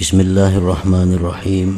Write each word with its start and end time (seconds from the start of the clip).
بسم 0.00 0.16
الله 0.20 0.56
الرحمن 0.64 1.10
الرحيم. 1.20 1.70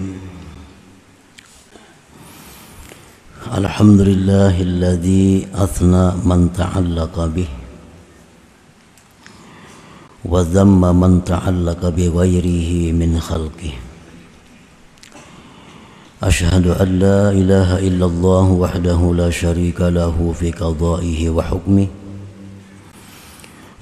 الحمد 3.50 4.00
لله 4.00 4.54
الذي 4.62 5.50
أثنى 5.50 6.22
من 6.22 6.54
تعلق 6.54 7.16
به 7.34 7.50
وذم 10.22 10.82
من 11.02 11.26
تعلق 11.26 11.82
بغيره 11.82 12.70
من 12.94 13.18
خلقه. 13.18 13.74
أشهد 16.22 16.78
أن 16.78 16.88
لا 17.02 17.34
إله 17.34 17.82
إلا 17.90 18.06
الله 18.06 18.46
وحده 18.62 19.00
لا 19.18 19.30
شريك 19.34 19.80
له 19.82 20.14
في 20.38 20.54
قضائه 20.54 21.20
وحكمه. 21.30 22.01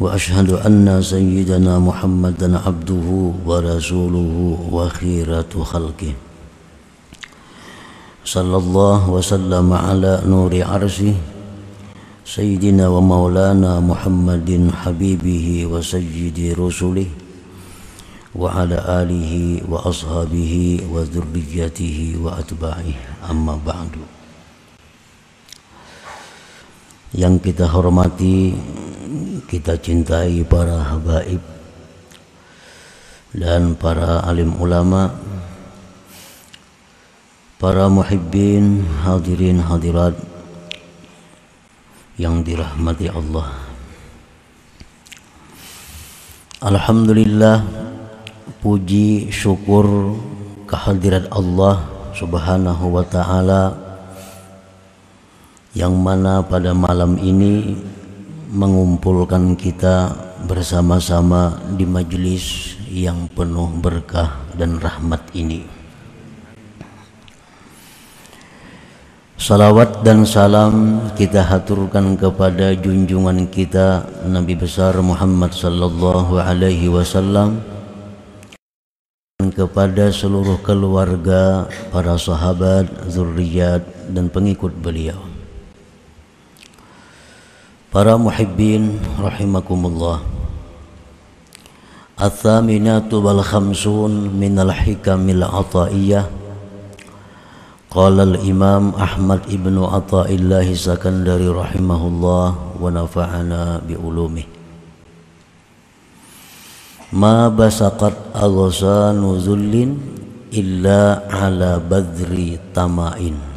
وأشهد 0.00 0.64
أن 0.64 0.88
سيدنا 1.04 1.76
محمدا 1.78 2.48
عبده 2.58 3.08
ورسوله 3.44 4.34
وخيرة 4.72 5.52
خلقه. 5.52 6.12
صلى 8.24 8.56
الله 8.56 9.00
وسلم 9.10 9.68
على 9.72 10.22
نور 10.24 10.52
عرشه 10.64 11.14
سيدنا 12.24 12.88
ومولانا 12.88 13.80
محمد 13.80 14.70
حبيبه 14.72 15.46
وسيد 15.68 16.38
رسله 16.56 17.08
وعلى 18.34 18.78
آله 19.04 19.32
وأصحابه 19.68 20.54
وذريته 20.92 21.98
وأتباعه. 22.24 22.96
أما 23.28 23.54
بعد 23.60 23.92
yang 27.10 27.42
kita 27.42 27.66
hormati 27.66 28.54
kita 29.46 29.76
cintai 29.78 30.42
para 30.46 30.80
habaib 30.94 31.42
dan 33.30 33.78
para 33.78 34.26
alim 34.26 34.54
ulama 34.58 35.14
para 37.60 37.86
muhibbin 37.92 38.82
hadirin 39.04 39.60
hadirat 39.60 40.16
yang 42.16 42.40
dirahmati 42.40 43.08
Allah. 43.12 43.48
Alhamdulillah 46.60 47.64
puji 48.60 49.32
syukur 49.32 50.16
kehadirat 50.68 51.28
Allah 51.32 51.84
subhanahu 52.12 53.00
wa 53.00 53.04
ta'ala 53.04 53.72
yang 55.72 55.96
mana 55.96 56.44
pada 56.44 56.76
malam 56.76 57.16
ini 57.16 57.78
mengumpulkan 58.50 59.54
kita 59.54 60.10
bersama-sama 60.50 61.62
di 61.78 61.86
majelis 61.86 62.74
yang 62.90 63.30
penuh 63.30 63.70
berkah 63.78 64.42
dan 64.58 64.82
rahmat 64.82 65.22
ini. 65.38 65.62
Salawat 69.38 70.02
dan 70.04 70.26
salam 70.26 71.00
kita 71.16 71.46
haturkan 71.46 72.18
kepada 72.18 72.76
junjungan 72.76 73.48
kita 73.48 74.04
Nabi 74.26 74.52
besar 74.58 74.98
Muhammad 75.00 75.54
sallallahu 75.56 76.36
alaihi 76.36 76.92
wasallam 76.92 77.62
dan 79.40 79.48
kepada 79.48 80.12
seluruh 80.12 80.60
keluarga, 80.60 81.64
para 81.88 82.20
sahabat, 82.20 82.84
zuriat 83.08 83.80
dan 84.12 84.28
pengikut 84.28 84.76
beliau. 84.76 85.29
Para 87.90 88.14
muhibbin 88.14 89.02
rahimakumullah. 89.18 90.22
Athaminatu 92.14 93.18
wal 93.18 93.42
khamsun 93.42 94.30
minal 94.30 94.70
hikamil 94.70 95.42
ataiyah 95.42 96.28
Qala 97.90 98.28
al-imam 98.28 98.94
Ahmad 98.94 99.42
ibnu 99.50 99.88
Athaillah 99.88 100.68
Sakandari 100.76 101.48
rahimahullah 101.50 102.76
Wa 102.76 102.86
nafa'ana 102.92 103.80
bi'ulumih 103.82 104.44
Ma 107.16 107.48
basaqat 107.48 108.36
aghsanu 108.36 109.40
zullin 109.40 109.96
Illa 110.52 111.24
ala 111.26 111.80
badri 111.80 112.60
tama'in 112.76 113.49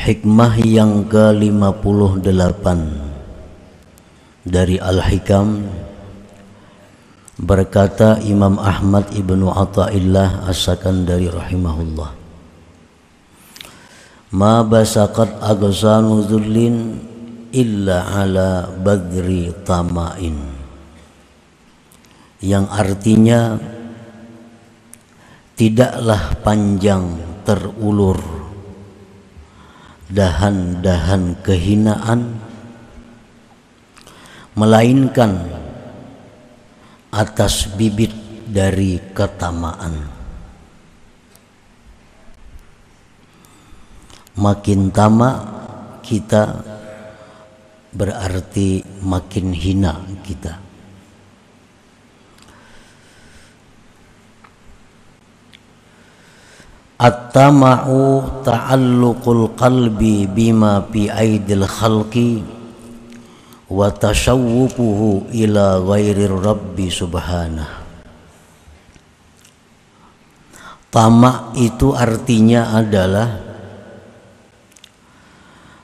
Hikmah 0.00 0.56
yang 0.64 1.04
ke-58. 1.12 2.64
Dari 4.48 4.80
Al-Hikam 4.80 5.68
berkata 7.36 8.16
Imam 8.24 8.56
Ahmad 8.56 9.12
Ibnu 9.12 9.52
Athaillah 9.52 10.48
As-Sakandari 10.48 11.28
rahimahullah. 11.28 12.16
Ma 14.40 14.64
basaqat 14.64 15.36
aghsanu 15.36 16.24
dhullin 16.24 16.96
illa 17.52 18.24
ala 18.24 18.72
badri 18.72 19.52
tama'in. 19.68 20.40
Yang 22.40 22.66
artinya 22.72 23.40
tidaklah 25.60 26.40
panjang 26.40 27.20
terulur 27.44 28.39
dahan-dahan 30.10 31.38
kehinaan 31.46 32.42
melainkan 34.58 35.46
atas 37.14 37.70
bibit 37.78 38.10
dari 38.50 38.98
ketamaan. 39.14 40.10
Makin 44.34 44.90
tamak 44.90 45.36
kita 46.02 46.64
berarti 47.94 48.82
makin 49.02 49.52
hina 49.54 50.00
kita 50.22 50.69
At-tama'u 57.00 58.44
ta'alluqul 58.44 59.56
qalbi 59.56 60.28
bima 60.28 60.84
fi 60.84 61.08
aidil 61.08 61.64
khalqi 61.64 62.44
wa 63.72 63.88
tashawwufuhu 63.88 65.32
ila 65.32 65.80
ghairir 65.80 66.36
rabbi 66.36 66.92
subhanah 66.92 67.80
Tamak 70.92 71.56
itu 71.56 71.96
artinya 71.96 72.76
adalah 72.76 73.32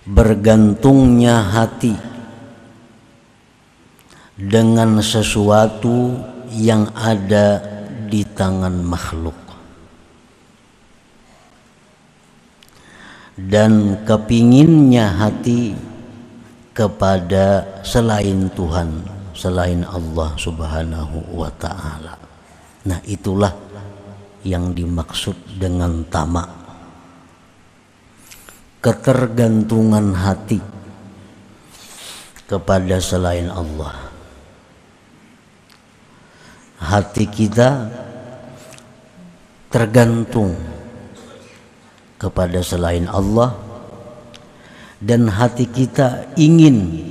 bergantungnya 0.05 1.47
hati 1.49 1.97
dengan 4.37 5.01
sesuatu 5.01 6.13
yang 6.53 6.93
ada 6.93 7.63
di 8.05 8.21
tangan 8.27 8.85
makhluk 8.85 9.46
dan 13.37 14.01
kepinginnya 14.09 15.13
hati 15.13 15.77
kepada 16.73 17.65
selain 17.85 18.49
Tuhan, 18.57 19.05
selain 19.37 19.85
Allah 19.85 20.33
Subhanahu 20.41 21.37
wa 21.37 21.53
taala. 21.61 22.17
Nah, 22.89 23.01
itulah 23.05 23.53
yang 24.41 24.73
dimaksud 24.73 25.37
dengan 25.61 26.01
tamak. 26.09 26.49
Ketergantungan 28.81 30.17
hati 30.17 30.63
kepada 32.47 33.03
selain 33.03 33.51
Allah. 33.51 33.93
Hati 36.79 37.27
kita 37.27 37.91
tergantung 39.73 40.76
kepada 42.17 42.61
selain 42.65 43.09
Allah. 43.09 43.57
Dan 44.97 45.29
hati 45.29 45.69
kita 45.69 46.33
ingin 46.41 47.05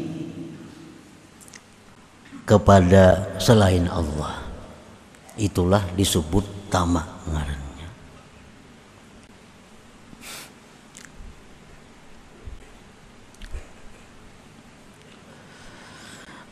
kepada 2.45 3.37
selain 3.37 3.85
Allah. 3.89 4.41
Itulah 5.37 5.85
disebut 5.93 6.69
tamak 6.73 7.05
ngarannya. 7.29 7.89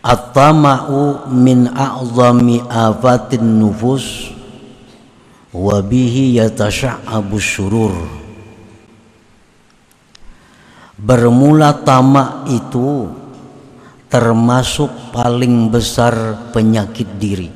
At-tama'u 0.04 1.32
min 1.32 1.72
a'zami 1.72 2.60
afatin 2.68 3.58
nufus 3.58 4.36
wa 5.56 5.80
bihi 5.80 6.38
yatasha'abu 6.44 7.40
syurur 7.40 8.23
bermula 11.04 11.84
tamak 11.84 12.48
itu 12.48 13.12
termasuk 14.08 15.12
paling 15.12 15.68
besar 15.68 16.48
penyakit 16.56 17.20
diri. 17.20 17.52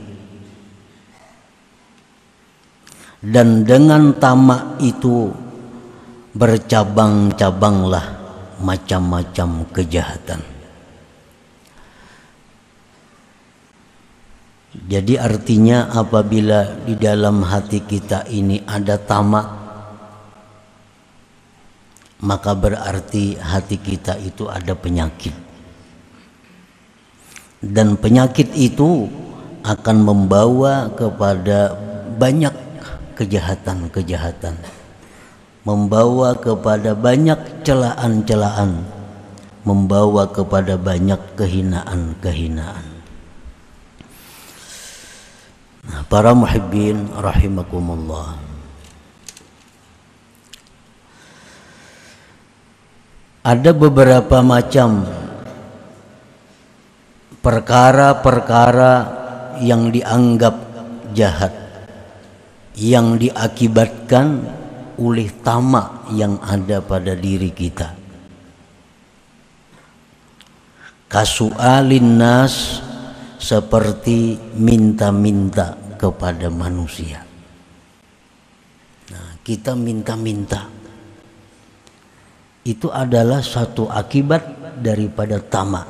Dan 3.23 3.63
dengan 3.63 4.13
tamak 4.19 4.77
itu 4.83 5.31
bercabang-cabanglah 6.35 8.05
macam-macam 8.61 9.65
kejahatan. 9.73 10.41
Jadi 14.77 15.17
artinya 15.17 15.89
apabila 15.89 16.85
di 16.85 16.93
dalam 16.93 17.41
hati 17.41 17.81
kita 17.81 18.29
ini 18.29 18.61
ada 18.69 19.01
tamak 19.01 19.66
maka 22.21 22.57
berarti 22.57 23.37
hati 23.37 23.77
kita 23.77 24.17
itu 24.17 24.49
ada 24.49 24.73
penyakit. 24.73 25.33
Dan 27.61 27.97
penyakit 27.97 28.53
itu 28.53 29.09
akan 29.65 29.97
membawa 30.05 30.89
kepada 30.93 31.73
banyak 32.17 32.53
kejahatan-kejahatan. 33.17 34.55
Membawa 35.65 36.37
kepada 36.37 36.95
banyak 36.95 37.65
celaan-celaan. 37.65 38.87
Membawa 39.67 40.31
kepada 40.31 40.79
banyak 40.79 41.19
kehinaan-kehinaan. 41.35 42.87
Nah, 45.87 46.01
para 46.07 46.31
muhibbin 46.31 47.11
rahimakumullah. 47.11 48.46
Ada 53.47 53.71
beberapa 53.71 54.43
macam 54.43 55.07
perkara-perkara 57.39 58.93
yang 59.63 59.87
dianggap 59.87 60.55
jahat 61.15 61.55
yang 62.77 63.17
diakibatkan 63.17 64.43
oleh 65.01 65.31
tamak 65.41 66.13
yang 66.13 66.37
ada 66.45 66.77
pada 66.83 67.17
diri 67.17 67.49
kita. 67.49 67.97
Kasualin 71.09 72.19
nas 72.19 72.83
seperti 73.39 74.37
minta-minta 74.59 75.73
kepada 75.97 76.51
manusia. 76.53 77.23
Nah, 79.09 79.39
kita 79.41 79.73
minta-minta. 79.73 80.76
Itu 82.67 82.91
adalah 82.91 83.39
satu 83.39 83.87
akibat 83.87 84.75
daripada 84.83 85.39
tamak. 85.39 85.87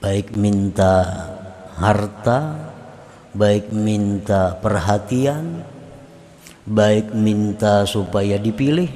Baik 0.00 0.32
minta 0.32 1.04
harta, 1.76 2.72
baik 3.36 3.68
minta 3.68 4.56
perhatian, 4.56 5.60
baik 6.64 7.12
minta 7.12 7.84
supaya 7.84 8.40
dipilih, 8.40 8.88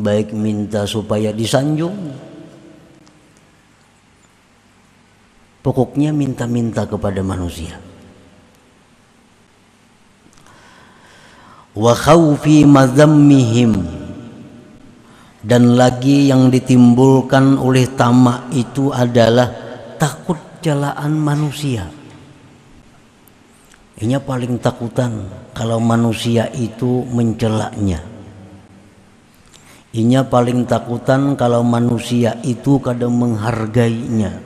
baik 0.00 0.32
minta 0.32 0.88
supaya 0.88 1.28
disanjung, 1.28 2.16
Pokoknya 5.58 6.16
minta-minta 6.16 6.88
kepada 6.88 7.20
manusia. 7.20 7.87
Wa 11.78 11.94
khawfi 11.94 12.66
mazammihim 12.66 13.70
dan 15.46 15.78
lagi 15.78 16.26
yang 16.26 16.50
ditimbulkan 16.50 17.54
oleh 17.54 17.86
tamak 17.94 18.50
itu 18.50 18.90
adalah 18.90 19.46
takut 19.94 20.38
celaan 20.58 21.14
manusia. 21.14 21.86
Ini 23.98 24.18
paling 24.22 24.58
takutan 24.58 25.30
kalau 25.54 25.78
manusia 25.78 26.50
itu 26.54 27.06
mencelaknya. 27.14 28.02
Inya 29.94 30.22
paling 30.26 30.66
takutan 30.66 31.34
kalau 31.34 31.62
manusia 31.62 32.38
itu 32.42 32.78
kadang 32.82 33.14
menghargainya. 33.18 34.38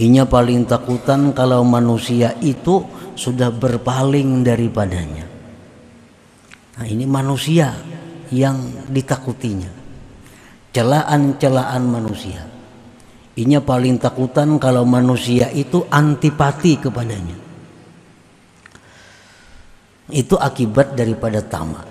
Inya 0.00 0.24
paling 0.24 0.64
takutan 0.68 1.36
kalau 1.36 1.64
manusia 1.64 2.36
itu 2.40 2.84
sudah 3.16 3.48
berpaling 3.48 4.44
daripadanya. 4.44 5.31
Nah, 6.78 6.86
ini 6.88 7.04
manusia 7.04 7.72
yang 8.32 8.88
ditakutinya. 8.88 9.68
Celaan-celaan 10.72 11.82
manusia. 11.84 12.40
Inya 13.36 13.60
paling 13.60 14.00
takutan 14.00 14.56
kalau 14.56 14.84
manusia 14.88 15.52
itu 15.52 15.84
antipati 15.88 16.80
kepadanya. 16.80 17.36
Itu 20.12 20.36
akibat 20.36 20.96
daripada 20.96 21.40
tamak. 21.44 21.88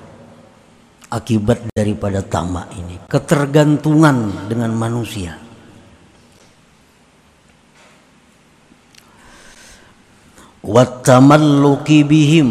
Akibat 1.11 1.67
daripada 1.75 2.23
tamak 2.23 2.71
ini, 2.71 2.95
ketergantungan 3.11 4.47
dengan 4.47 4.71
manusia 4.71 5.35
watamalluki 10.61 12.05
bihim 12.05 12.49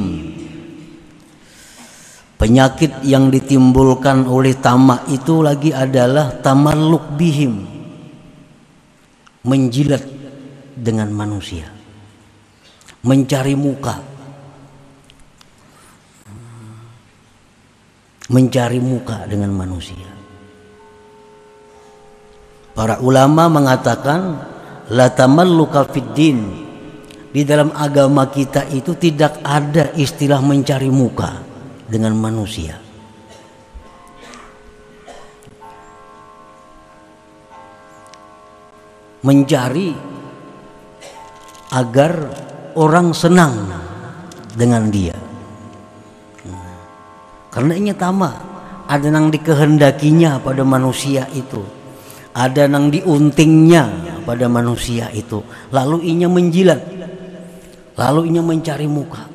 penyakit 2.41 3.05
yang 3.05 3.29
ditimbulkan 3.29 4.25
oleh 4.25 4.57
tamak 4.57 5.05
itu 5.13 5.45
lagi 5.45 5.77
adalah 5.77 6.41
tamalluk 6.41 7.13
bihim. 7.21 7.69
Menjilat 9.45 10.01
dengan 10.73 11.13
manusia. 11.13 11.69
Mencari 13.05 13.53
muka. 13.53 14.01
Mencari 18.33 18.81
muka 18.81 19.29
dengan 19.29 19.53
manusia. 19.53 20.09
Para 22.73 23.05
ulama 23.05 23.53
mengatakan 23.53 24.21
la 24.89 25.13
tamalluka 25.13 25.85
fid 25.93 26.17
di 27.31 27.43
dalam 27.45 27.69
agama 27.77 28.33
kita 28.33 28.65
itu 28.73 28.97
tidak 28.97 29.41
ada 29.45 29.93
istilah 29.97 30.41
mencari 30.41 30.89
muka 30.89 31.50
dengan 31.91 32.15
manusia. 32.15 32.79
Mencari 39.21 39.93
agar 41.75 42.13
orang 42.79 43.13
senang 43.13 43.69
dengan 44.55 44.89
dia. 44.89 45.19
Karena 47.51 47.75
ini 47.75 47.93
tamak, 47.93 48.39
ada 48.87 49.11
yang 49.11 49.29
dikehendakinya 49.29 50.41
pada 50.41 50.63
manusia 50.63 51.27
itu. 51.35 51.61
Ada 52.31 52.71
yang 52.71 52.95
diuntingnya 52.95 53.85
pada 54.23 54.47
manusia 54.47 55.11
itu. 55.11 55.43
Lalu 55.75 56.15
inya 56.15 56.31
menjilat 56.31 57.01
lalu 58.01 58.33
ingin 58.33 58.45
mencari 58.49 58.89
muka 58.89 59.30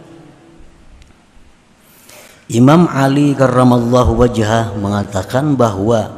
Imam 2.46 2.86
Ali 2.86 3.34
karramallahu 3.34 4.22
wajah 4.22 4.78
mengatakan 4.78 5.58
bahwa 5.58 6.14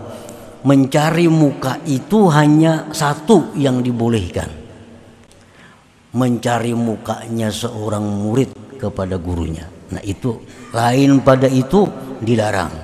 mencari 0.68 1.32
muka 1.32 1.80
itu 1.88 2.28
hanya 2.28 2.92
satu 2.92 3.56
yang 3.56 3.80
dibolehkan. 3.80 4.52
Mencari 6.12 6.76
mukanya 6.76 7.48
seorang 7.48 8.04
murid 8.04 8.52
kepada 8.76 9.16
gurunya. 9.16 9.72
Nah 9.88 10.04
itu 10.04 10.36
lain 10.76 11.24
pada 11.24 11.48
itu 11.48 11.88
dilarang. 12.20 12.76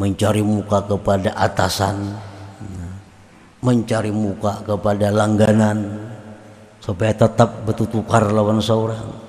Mencari 0.00 0.40
muka 0.40 0.80
kepada 0.88 1.36
atasan 1.36 2.16
mencari 3.60 4.08
muka 4.08 4.64
kepada 4.64 5.12
langganan 5.12 6.08
supaya 6.80 7.12
tetap 7.12 7.60
bertukar 7.68 8.32
lawan 8.32 8.56
seorang 8.56 9.19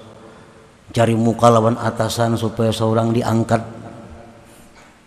cari 0.91 1.15
muka 1.15 1.48
lawan 1.48 1.79
atasan 1.79 2.36
supaya 2.36 2.69
seorang 2.69 3.15
diangkat 3.15 3.63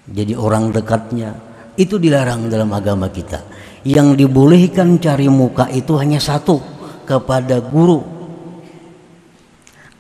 jadi 0.09 0.37
orang 0.37 0.73
dekatnya. 0.73 1.33
Itu 1.75 1.99
dilarang 1.99 2.47
dalam 2.47 2.71
agama 2.71 3.11
kita. 3.11 3.43
Yang 3.83 4.25
dibolehkan 4.25 5.01
cari 5.03 5.27
muka 5.27 5.67
itu 5.73 5.97
hanya 5.99 6.23
satu 6.23 6.61
kepada 7.03 7.59
guru. 7.61 8.05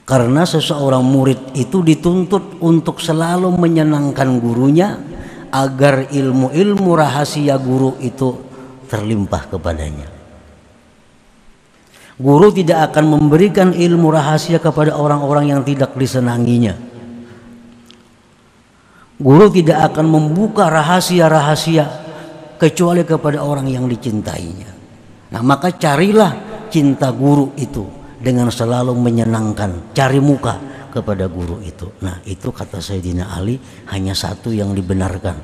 Karena 0.05 0.45
seseorang 0.45 1.01
murid 1.01 1.57
itu 1.57 1.81
dituntut 1.81 2.61
untuk 2.61 3.01
selalu 3.01 3.57
menyenangkan 3.57 4.37
gurunya 4.37 5.01
agar 5.49 6.13
ilmu-ilmu 6.13 6.93
rahasia 6.93 7.57
guru 7.57 7.97
itu 8.05 8.37
terlimpah 8.85 9.49
kepadanya 9.49 10.14
Guru 12.15 12.55
tidak 12.55 12.95
akan 12.95 13.19
memberikan 13.19 13.75
ilmu 13.75 14.15
rahasia 14.15 14.63
kepada 14.63 14.95
orang-orang 14.95 15.51
yang 15.51 15.61
tidak 15.67 15.99
disenanginya. 15.99 16.79
Guru 19.19 19.51
tidak 19.51 19.91
akan 19.91 20.07
membuka 20.07 20.71
rahasia-rahasia 20.71 21.87
kecuali 22.59 23.03
kepada 23.03 23.43
orang 23.43 23.67
yang 23.67 23.91
dicintainya. 23.91 24.71
Nah, 25.35 25.43
maka 25.43 25.75
carilah 25.75 26.39
cinta 26.71 27.11
guru 27.11 27.51
itu 27.59 27.83
dengan 28.23 28.47
selalu 28.47 28.95
menyenangkan, 28.95 29.91
cari 29.91 30.23
muka 30.23 30.59
kepada 30.95 31.27
guru 31.27 31.59
itu. 31.67 31.91
Nah, 31.99 32.23
itu 32.23 32.55
kata 32.55 32.79
Sayyidina 32.79 33.35
Ali 33.35 33.59
hanya 33.91 34.15
satu 34.15 34.55
yang 34.55 34.71
dibenarkan. 34.71 35.35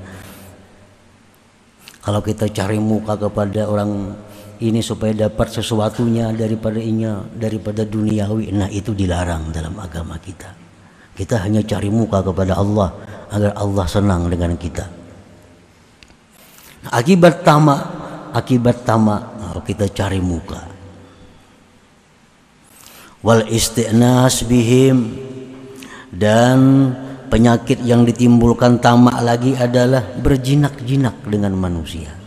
Kalau 2.00 2.22
kita 2.22 2.46
cari 2.46 2.78
muka 2.78 3.18
kepada 3.18 3.66
orang 3.66 4.14
ini 4.60 4.84
supaya 4.84 5.28
dapat 5.28 5.48
sesuatunya 5.50 6.32
daripada 6.36 6.76
inya 6.76 7.24
daripada 7.32 7.82
duniawi, 7.84 8.52
nah 8.52 8.68
itu 8.68 8.92
dilarang 8.92 9.48
dalam 9.50 9.74
agama 9.80 10.20
kita. 10.20 10.52
Kita 11.16 11.40
hanya 11.44 11.64
cari 11.64 11.88
muka 11.88 12.20
kepada 12.20 12.56
Allah 12.56 12.92
agar 13.32 13.52
Allah 13.56 13.86
senang 13.88 14.28
dengan 14.28 14.56
kita. 14.56 14.84
Akibat 16.92 17.44
tamak, 17.44 17.80
akibat 18.32 18.84
tamak 18.88 19.20
nah, 19.36 19.60
kita 19.60 19.88
cari 19.92 20.20
muka 20.20 20.70
wal 23.20 23.44
istinas 23.48 24.44
bihim 24.48 25.12
dan 26.10 26.90
penyakit 27.28 27.84
yang 27.84 28.02
ditimbulkan 28.02 28.80
tamak 28.82 29.20
lagi 29.22 29.54
adalah 29.54 30.02
berjinak-jinak 30.18 31.22
dengan 31.28 31.54
manusia. 31.54 32.19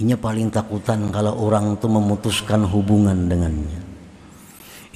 Ini 0.00 0.16
paling 0.16 0.48
takutan 0.48 1.12
kalau 1.12 1.36
orang 1.44 1.76
itu 1.76 1.84
memutuskan 1.84 2.64
hubungan 2.64 3.28
dengannya. 3.28 3.80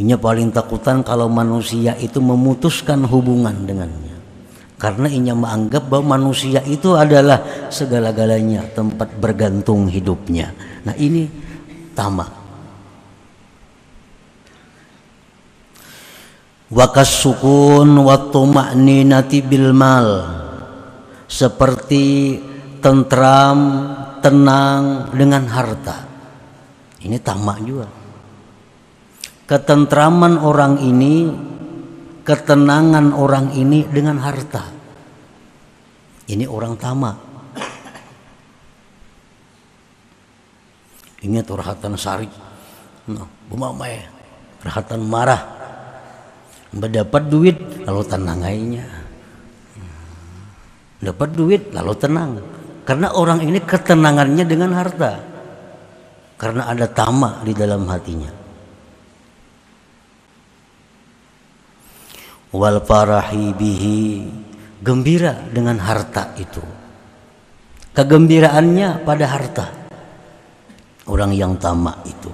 Ini 0.01 0.17
paling 0.17 0.49
takutan 0.51 1.05
kalau 1.05 1.29
manusia 1.29 1.93
itu 2.01 2.19
memutuskan 2.19 3.05
hubungan 3.05 3.69
dengannya. 3.69 4.17
Karena 4.81 5.07
inya 5.07 5.37
menganggap 5.37 5.87
bahwa 5.87 6.19
manusia 6.19 6.65
itu 6.65 6.97
adalah 6.97 7.69
segala-galanya 7.69 8.75
tempat 8.75 9.13
bergantung 9.21 9.87
hidupnya. 9.87 10.51
Nah 10.83 10.97
ini 10.97 11.29
tamak. 11.93 12.45
wakas 16.75 17.23
sukun 17.23 17.95
wa 18.03 18.19
tuma'ninati 18.19 19.47
bil 19.47 19.71
mal 19.71 20.27
seperti 21.31 22.39
tentram 22.83 23.59
tenang 24.25 25.13
dengan 25.13 25.45
harta. 25.45 26.09
Ini 27.05 27.21
tamak 27.21 27.61
juga. 27.61 27.89
Ketentraman 29.45 30.41
orang 30.41 30.81
ini 30.81 31.29
ketenangan 32.25 33.13
orang 33.13 33.53
ini 33.53 33.85
dengan 33.85 34.17
harta. 34.25 34.65
Ini 36.25 36.49
orang 36.49 36.81
tamak. 36.81 37.17
Ingat 41.21 41.45
rahatan 41.45 42.01
sari. 42.01 42.33
Bumamai. 43.53 44.01
Rahatan 44.65 45.05
marah. 45.05 45.45
Mendapat 46.73 47.29
duit 47.29 47.61
lalu 47.85 48.03
tenang 48.09 48.41
aja. 48.41 48.85
Dapat 51.05 51.29
duit 51.37 51.69
lalu 51.77 51.93
tenang 52.01 52.54
karena 52.85 53.17
orang 53.17 53.41
ini 53.41 53.65
ketenangannya 53.65 54.45
dengan 54.45 54.77
harta. 54.77 55.13
Karena 56.37 56.69
ada 56.69 56.85
tamak 56.85 57.41
di 57.49 57.57
dalam 57.57 57.89
hatinya. 57.89 58.29
Wal 62.53 62.79
farahi 62.85 63.57
bihi 63.57 64.01
gembira 64.85 65.33
dengan 65.49 65.81
harta 65.81 66.37
itu. 66.37 66.61
Kegembiraannya 67.97 69.01
pada 69.01 69.27
harta. 69.33 69.67
Orang 71.09 71.33
yang 71.33 71.57
tamak 71.57 72.05
itu. 72.05 72.31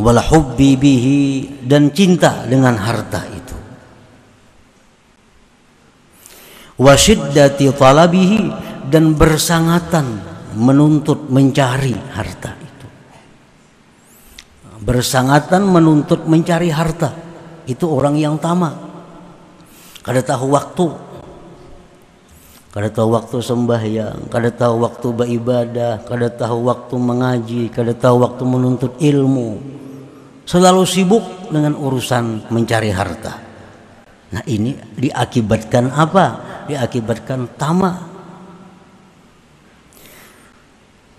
Wal 0.00 0.22
hubbi 0.24 0.78
bihi 0.80 1.20
dan 1.68 1.92
cinta 1.92 2.48
dengan 2.48 2.80
harta 2.80 3.28
itu 3.28 3.37
wa 6.78 6.94
syiddati 6.94 7.66
talabihi 7.74 8.40
dan 8.86 9.12
bersangatan 9.18 10.22
menuntut 10.54 11.28
mencari 11.28 11.92
harta 12.14 12.54
itu. 12.56 12.86
Bersangatan 14.80 15.66
menuntut 15.68 16.24
mencari 16.24 16.70
harta 16.70 17.12
itu 17.68 17.84
orang 17.84 18.16
yang 18.16 18.38
tamak. 18.38 18.72
Kada 20.00 20.22
tahu 20.24 20.54
waktu. 20.54 20.86
Kada 22.68 22.94
tahu 22.94 23.16
waktu 23.16 23.36
sembahyang 23.42 24.28
kada 24.28 24.52
tahu 24.52 24.84
waktu 24.84 25.08
beribadah 25.10 26.04
kada 26.04 26.28
tahu 26.30 26.68
waktu 26.68 26.94
mengaji 27.00 27.62
kada 27.72 27.96
tahu 27.96 28.22
waktu 28.22 28.44
menuntut 28.44 28.92
ilmu. 29.02 29.58
Selalu 30.44 30.84
sibuk 30.86 31.24
dengan 31.50 31.74
urusan 31.74 32.48
mencari 32.52 32.92
harta. 32.92 33.47
Nah 34.28 34.44
ini 34.44 34.76
diakibatkan 34.76 35.88
apa? 35.92 36.26
Diakibatkan 36.68 37.56
tamak. 37.56 38.08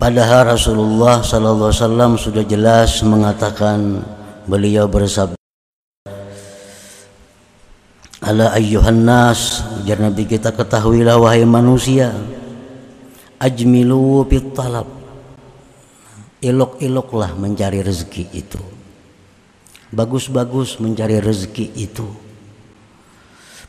Padahal 0.00 0.56
Rasulullah 0.56 1.20
Sallallahu 1.20 1.68
Alaihi 1.68 1.82
Wasallam 1.84 2.12
sudah 2.16 2.44
jelas 2.48 3.04
mengatakan 3.04 4.00
beliau 4.48 4.88
bersabda 4.88 5.36
Ala 8.24 8.56
ayyuhan 8.56 9.04
nas 9.04 9.60
Jar 9.84 10.00
Nabi 10.00 10.24
kita 10.24 10.56
ketahuilah 10.56 11.20
wahai 11.20 11.44
manusia 11.44 12.16
Ajmilu 13.36 14.24
fit 14.24 14.56
talab 14.56 14.88
Ilok-iloklah 16.40 17.36
mencari 17.36 17.84
rezeki 17.84 18.24
itu 18.32 18.60
bagus-bagus 19.92 20.78
mencari 20.80 21.18
rezeki 21.20 21.76
itu 21.76 22.29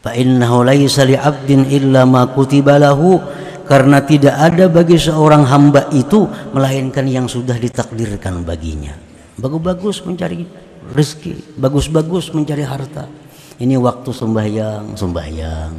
innahu 0.09 0.65
laisa 0.65 1.05
abdin 1.05 1.69
illa 1.69 2.09
ma 2.09 2.25
kutiba 2.25 2.81
lahu. 2.81 3.21
Karena 3.61 4.03
tidak 4.03 4.35
ada 4.35 4.67
bagi 4.67 4.99
seorang 4.99 5.47
hamba 5.47 5.87
itu 5.95 6.27
melainkan 6.51 7.07
yang 7.07 7.31
sudah 7.31 7.55
ditakdirkan 7.55 8.43
baginya. 8.43 8.91
Bagus-bagus 9.39 10.03
mencari 10.03 10.43
rezeki 10.91 11.55
bagus-bagus 11.55 12.33
mencari 12.35 12.65
harta. 12.67 13.07
Ini 13.61 13.77
waktu 13.77 14.11
sembahyang 14.11 14.97
sembahyang. 14.97 15.71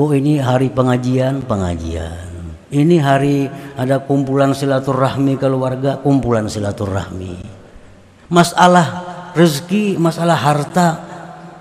Oh 0.00 0.14
ini 0.16 0.40
hari 0.40 0.72
pengajian 0.72 1.44
pengajian. 1.44 2.56
Ini 2.72 2.96
hari 3.04 3.46
ada 3.76 4.00
kumpulan 4.00 4.56
silaturahmi 4.56 5.36
keluarga 5.36 6.00
kumpulan 6.00 6.48
silaturahmi. 6.48 7.36
Masalah 8.32 8.86
rezeki, 9.36 10.00
masalah 10.00 10.34
harta, 10.34 10.88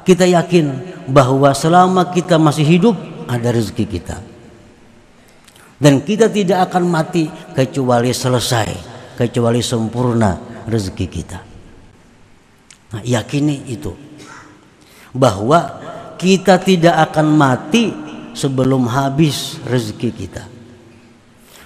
kita 0.02 0.26
yakin 0.26 0.95
bahwa 1.10 1.54
selama 1.54 2.10
kita 2.10 2.38
masih 2.42 2.66
hidup 2.66 2.96
ada 3.30 3.54
rezeki 3.54 3.86
kita. 3.86 4.18
Dan 5.76 6.02
kita 6.02 6.32
tidak 6.32 6.72
akan 6.72 6.88
mati 6.88 7.28
kecuali 7.52 8.16
selesai, 8.16 8.70
kecuali 9.20 9.60
sempurna 9.60 10.64
rezeki 10.66 11.08
kita. 11.12 11.40
Nah, 12.96 13.02
yakini 13.04 13.68
itu 13.68 13.92
bahwa 15.12 15.84
kita 16.16 16.60
tidak 16.64 17.12
akan 17.12 17.28
mati 17.28 17.92
sebelum 18.32 18.88
habis 18.88 19.60
rezeki 19.68 20.10
kita. 20.16 20.44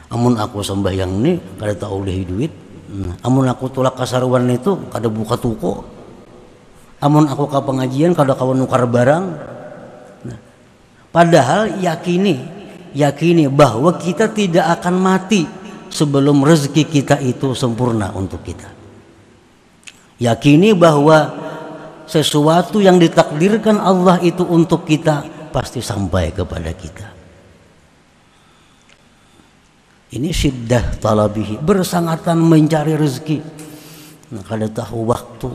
Amun 0.09 0.41
aku 0.41 0.65
sembahyang 0.65 1.11
ini 1.21 1.33
kada 1.61 1.85
tahu 1.85 2.01
duit, 2.01 2.49
hmm, 2.89 3.21
amun 3.21 3.45
aku 3.45 3.69
tulak 3.69 3.93
kasaruan 3.93 4.49
itu 4.49 4.89
kada 4.89 5.05
buka 5.05 5.37
toko, 5.37 5.85
amun 6.99 7.25
aku 7.27 7.47
ke 7.47 7.59
pengajian 7.63 8.11
kalau 8.15 8.35
kau 8.35 8.51
nukar 8.51 8.83
barang. 8.87 9.25
Nah, 10.27 10.37
padahal 11.11 11.79
yakini 11.79 12.59
yakini 12.93 13.49
bahwa 13.49 13.95
kita 13.97 14.29
tidak 14.31 14.79
akan 14.79 14.95
mati 14.97 15.45
sebelum 15.89 16.45
rezeki 16.45 16.83
kita 16.85 17.15
itu 17.21 17.53
sempurna 17.53 18.13
untuk 18.13 18.41
kita. 18.45 18.69
Yakini 20.19 20.75
bahwa 20.75 21.31
sesuatu 22.09 22.83
yang 22.83 22.99
ditakdirkan 22.99 23.79
Allah 23.79 24.19
itu 24.19 24.43
untuk 24.43 24.83
kita 24.83 25.23
pasti 25.53 25.79
sampai 25.79 26.35
kepada 26.35 26.71
kita. 26.75 27.07
Ini 30.09 30.33
syiddah 30.33 30.97
talabihi 30.97 31.61
bersangatan 31.61 32.41
mencari 32.41 32.97
rezeki. 32.97 33.39
Nah, 34.33 34.41
kada 34.41 34.65
tahu 34.65 35.05
waktu 35.05 35.49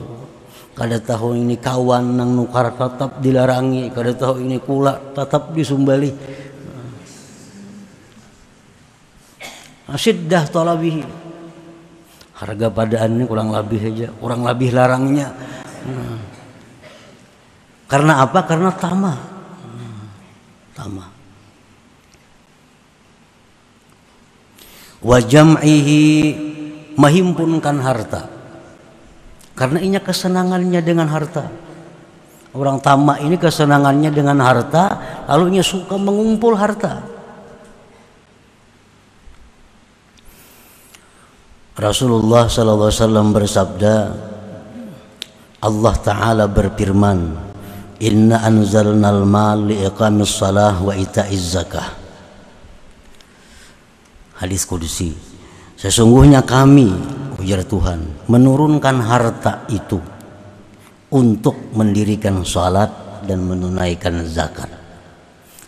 kada 0.75 0.99
tahu 0.99 1.39
ini 1.39 1.55
kawan 1.55 2.19
nang 2.19 2.35
nukar 2.35 2.75
tetap 2.75 3.23
dilarangi 3.23 3.95
kada 3.95 4.11
tahu 4.11 4.43
ini 4.43 4.59
kula 4.59 4.99
tetap 5.15 5.55
disumbali. 5.55 6.11
Asiddah 9.87 10.51
talabihi. 10.51 11.07
Harga 12.35 12.67
padaan 12.67 13.15
ini 13.15 13.25
kurang 13.31 13.55
lebih 13.55 13.81
aja 13.95 14.11
kurang 14.19 14.43
lebih 14.43 14.75
larangnya. 14.75 15.31
Karena 17.87 18.27
apa? 18.27 18.43
Karena 18.43 18.75
tama 18.75 19.15
hmm. 19.15 20.05
tama 20.75 21.05
wa 25.05 25.19
jam'ihi 25.21 26.03
menghimpunkan 26.97 27.77
harta. 27.79 28.34
Karena 29.55 29.79
ini 29.79 29.99
kesenangannya 30.03 30.83
dengan 30.83 31.07
harta. 31.07 31.47
Orang 32.55 32.79
tamak 32.79 33.19
ini 33.19 33.35
kesenangannya 33.35 34.15
dengan 34.15 34.39
harta, 34.39 34.99
lalu 35.27 35.59
ia 35.59 35.65
suka 35.67 35.99
mengumpul 35.99 36.55
harta. 36.55 37.03
Rasulullah 41.75 42.47
wasallam 42.47 43.35
bersabda, 43.35 43.95
Allah 45.59 45.95
taala 45.99 46.47
berfirman, 46.47 47.35
"Inna 47.99 48.47
anzalnal 48.47 49.27
mal 49.27 49.59
liiqamis 49.67 50.39
salah 50.39 50.79
wa 50.79 50.95
ita'iz 50.95 51.59
zakah." 51.59 51.91
Hadis 54.39 54.63
kudusi. 54.63 55.19
Sesungguhnya 55.75 56.47
kami, 56.47 56.95
ujar 57.45 57.61
Tuhan, 57.69 58.25
menurunkan 58.33 58.97
harta 59.05 59.69
itu 59.69 60.01
untuk 61.13 61.77
mendirikan 61.77 62.41
salat 62.49 62.89
dan 63.29 63.45
menunaikan 63.45 64.25
zakat. 64.25 64.73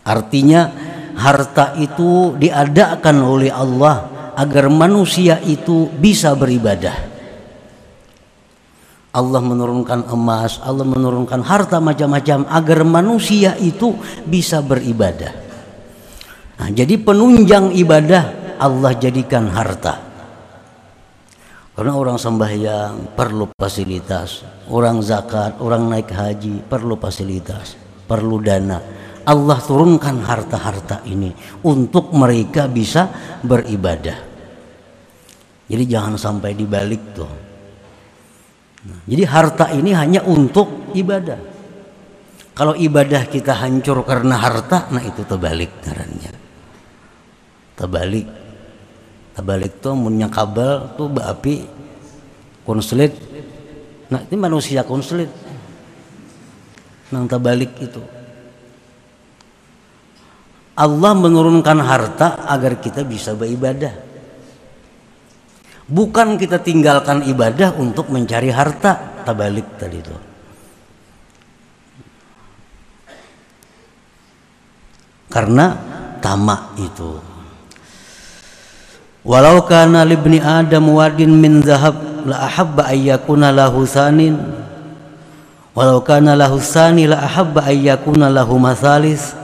Artinya 0.01 0.73
harta 1.13 1.77
itu 1.77 2.33
diadakan 2.41 3.17
oleh 3.21 3.53
Allah 3.53 4.09
agar 4.41 4.73
manusia 4.73 5.37
itu 5.45 5.93
bisa 5.93 6.33
beribadah. 6.33 7.13
Allah 9.17 9.41
menurunkan 9.41 10.13
emas, 10.13 10.61
Allah 10.61 10.85
menurunkan 10.85 11.41
harta 11.41 11.81
macam-macam 11.81 12.45
agar 12.53 12.85
manusia 12.85 13.57
itu 13.57 13.97
bisa 14.29 14.61
beribadah. 14.61 15.33
Nah, 16.57 16.69
jadi 16.73 17.01
penunjang 17.01 17.73
ibadah 17.77 18.57
Allah 18.61 18.93
jadikan 18.97 19.49
harta. 19.49 20.06
Karena 21.77 21.93
orang 21.93 22.17
sembahyang 22.17 23.13
perlu 23.13 23.53
fasilitas, 23.53 24.41
orang 24.73 25.05
zakat, 25.05 25.61
orang 25.61 25.93
naik 25.93 26.09
haji 26.09 26.65
perlu 26.65 26.97
fasilitas, 26.97 27.77
perlu 28.09 28.41
dana. 28.41 28.81
Allah 29.29 29.59
turunkan 29.61 30.25
harta-harta 30.25 31.05
ini 31.05 31.37
untuk 31.69 32.17
mereka 32.17 32.65
bisa 32.65 33.13
beribadah. 33.45 34.17
Jadi 35.69 35.85
jangan 35.85 36.17
sampai 36.17 36.57
dibalik 36.57 37.03
tuh. 37.13 37.33
Nah, 38.87 39.03
jadi 39.05 39.23
harta 39.29 39.69
ini 39.77 39.93
hanya 39.93 40.25
untuk 40.25 40.97
ibadah. 40.97 41.37
Kalau 42.57 42.73
ibadah 42.73 43.29
kita 43.29 43.53
hancur 43.53 44.01
karena 44.09 44.41
harta, 44.41 44.89
nah 44.89 45.05
itu 45.05 45.29
terbalik 45.29 45.77
caranya. 45.85 46.33
Terbalik. 47.77 48.46
Terbalik 49.37 49.85
tuh 49.85 49.93
punya 49.93 50.33
kabel 50.33 50.97
tuh 50.97 51.13
api 51.13 51.69
konslet. 52.65 53.13
Nah 54.09 54.25
ini 54.25 54.37
manusia 54.41 54.81
konslet. 54.81 55.29
Nang 57.13 57.29
terbalik 57.29 57.77
itu. 57.85 58.01
Allah 60.77 61.13
menurunkan 61.13 61.79
harta 61.85 62.49
agar 62.49 62.81
kita 62.81 63.05
bisa 63.05 63.37
beribadah. 63.37 63.93
Bukan 65.87 66.41
kita 66.41 66.59
tinggalkan 66.65 67.29
ibadah 67.29 67.77
untuk 67.77 68.09
mencari 68.09 68.49
harta. 68.49 69.21
Tabalik 69.23 69.77
tadi 69.77 69.97
itu. 70.01 70.17
Karena 75.29 75.77
tamak 76.25 76.81
itu. 76.81 77.36
Walau 79.27 79.67
kana 79.67 80.07
libni 80.07 80.39
Adam 80.39 80.95
wadin 80.95 81.35
min 81.35 81.59
zahab 81.59 81.99
la 82.23 82.47
ahabba 82.47 82.95
ayyakuna 82.95 83.51
lahu 83.51 83.83
sanin. 83.83 84.39
Walau 85.75 85.99
kana 86.01 86.39
lahu 86.39 86.63
sani 86.63 87.11
la 87.11 87.27
ahabba 87.27 87.67
ayyakuna 87.67 88.31
lahu 88.31 88.55
masalis 88.57 89.35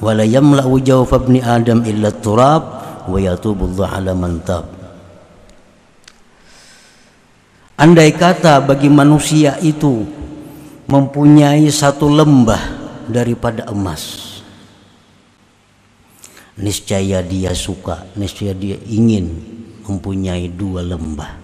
wala 0.00 0.24
yamla'u 0.24 0.78
jawfa 0.82 1.22
ibni 1.22 1.38
adam 1.42 1.82
illa 1.86 2.10
turab 2.10 2.62
wa 3.06 3.18
yatubullah 3.18 4.00
ala 4.00 4.16
man 4.16 4.42
tab. 4.42 4.66
Andai 7.78 8.10
kata 8.10 8.58
bagi 8.58 8.90
manusia 8.90 9.54
itu 9.62 10.02
mempunyai 10.90 11.70
satu 11.70 12.10
lembah 12.10 12.58
daripada 13.06 13.70
emas 13.70 14.37
niscaya 16.58 17.22
dia 17.22 17.54
suka 17.54 18.04
niscaya 18.18 18.52
dia 18.52 18.76
ingin 18.90 19.30
mempunyai 19.86 20.50
dua 20.50 20.82
lembah 20.84 21.38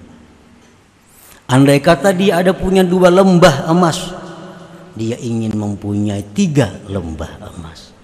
andai 1.49 1.81
kata 1.81 2.11
dia 2.13 2.43
ada 2.43 2.53
punya 2.53 2.83
dua 2.83 3.09
lembah 3.09 3.71
emas 3.71 4.11
dia 4.95 5.19
ingin 5.19 5.55
mempunyai 5.55 6.23
tiga 6.35 6.71
lembah 6.87 7.41
emas 7.55 7.95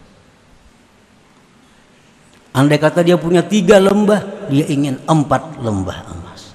Andai 2.50 2.82
kata 2.82 3.06
dia 3.06 3.14
punya 3.14 3.46
tiga 3.46 3.78
lembah, 3.78 4.50
dia 4.50 4.66
ingin 4.66 4.98
empat 5.06 5.62
lembah 5.62 5.98
emas. 6.10 6.50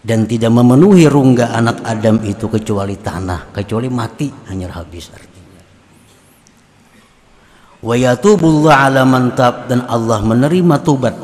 Dan 0.00 0.24
tidak 0.24 0.56
memenuhi 0.56 1.04
rungga 1.04 1.52
anak 1.52 1.84
Adam 1.84 2.24
itu 2.24 2.48
kecuali 2.48 2.96
tanah, 2.96 3.52
kecuali 3.52 3.92
mati 3.92 4.32
hanya 4.48 4.72
habis 4.72 5.12
artinya. 5.12 5.35
Dan 9.70 9.80
Allah 9.86 10.18
menerima 10.26 10.76
tubat 10.82 11.14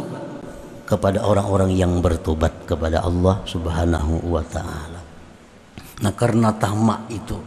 kepada 0.86 1.26
orang-orang 1.26 1.74
yang 1.74 1.98
bertobat 1.98 2.68
kepada 2.68 3.02
Allah 3.02 3.42
Subhanahu 3.48 4.30
wa 4.30 4.44
taala. 4.46 5.00
Nah, 6.02 6.12
karena 6.14 6.54
tamak 6.54 7.06
itu 7.10 7.38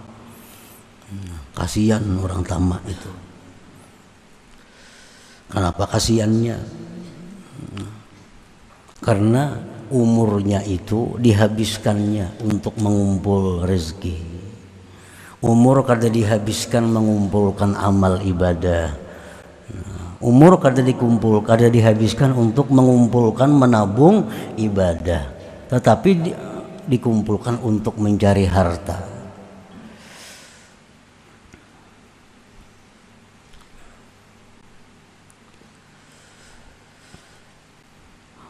kasihan 1.55 2.03
orang 2.19 2.43
tamak 2.43 2.83
itu 2.87 3.11
Kenapa 5.55 5.85
kasihannya? 5.85 6.57
Karena 8.99 9.55
umurnya 9.93 10.65
itu 10.65 11.13
dihabiskannya 11.21 12.41
untuk 12.41 12.73
mengumpul 12.81 13.61
rezeki. 13.63 14.35
Umur 15.45 15.85
kada 15.85 16.09
dihabiskan 16.09 16.89
mengumpulkan 16.89 17.77
amal 17.77 18.17
ibadah. 18.25 19.04
Umur 20.25 20.57
kada 20.57 20.81
dikumpul, 20.81 21.45
kada 21.45 21.69
dihabiskan 21.69 22.33
untuk 22.33 22.73
mengumpulkan 22.73 23.45
menabung 23.45 24.25
ibadah. 24.57 25.29
Tetapi 25.69 26.09
di, 26.17 26.31
dikumpulkan 26.89 27.61
untuk 27.61 28.01
mencari 28.01 28.49
harta. 28.49 29.15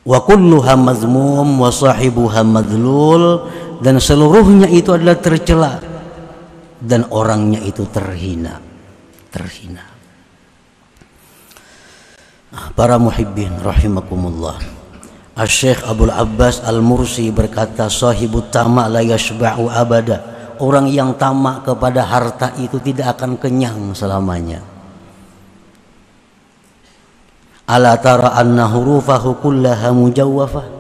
wa 0.06 0.22
kulluha 0.22 0.78
mazmum 0.78 1.66
wa 1.66 1.74
sahibuha 1.74 2.46
madlul 2.46 3.50
dan 3.82 3.98
seluruhnya 3.98 4.70
itu 4.70 4.94
adalah 4.94 5.18
tercela 5.18 5.82
dan 6.78 7.10
orangnya 7.10 7.58
itu 7.66 7.90
terhina 7.90 8.62
terhina 9.34 9.95
para 12.76 13.00
muhibbin 13.00 13.52
rahimakumullah. 13.64 14.60
Al-Syekh 15.36 15.84
Abdul 15.84 16.16
Abbas 16.16 16.64
Al-Mursi 16.64 17.28
berkata 17.28 17.92
sahibu 17.92 18.40
tamak 18.48 18.88
la 18.88 19.04
yashba'u 19.04 19.68
abada. 19.68 20.36
Orang 20.56 20.88
yang 20.88 21.20
tamak 21.20 21.68
kepada 21.68 22.08
harta 22.08 22.56
itu 22.56 22.80
tidak 22.80 23.20
akan 23.20 23.36
kenyang 23.36 23.92
selamanya. 23.92 24.64
Ala 27.68 28.00
tara 28.00 28.40
anna 28.40 28.64
hurufahu 28.72 29.44
kullaha 29.44 29.92
mujawwafah 29.92 30.76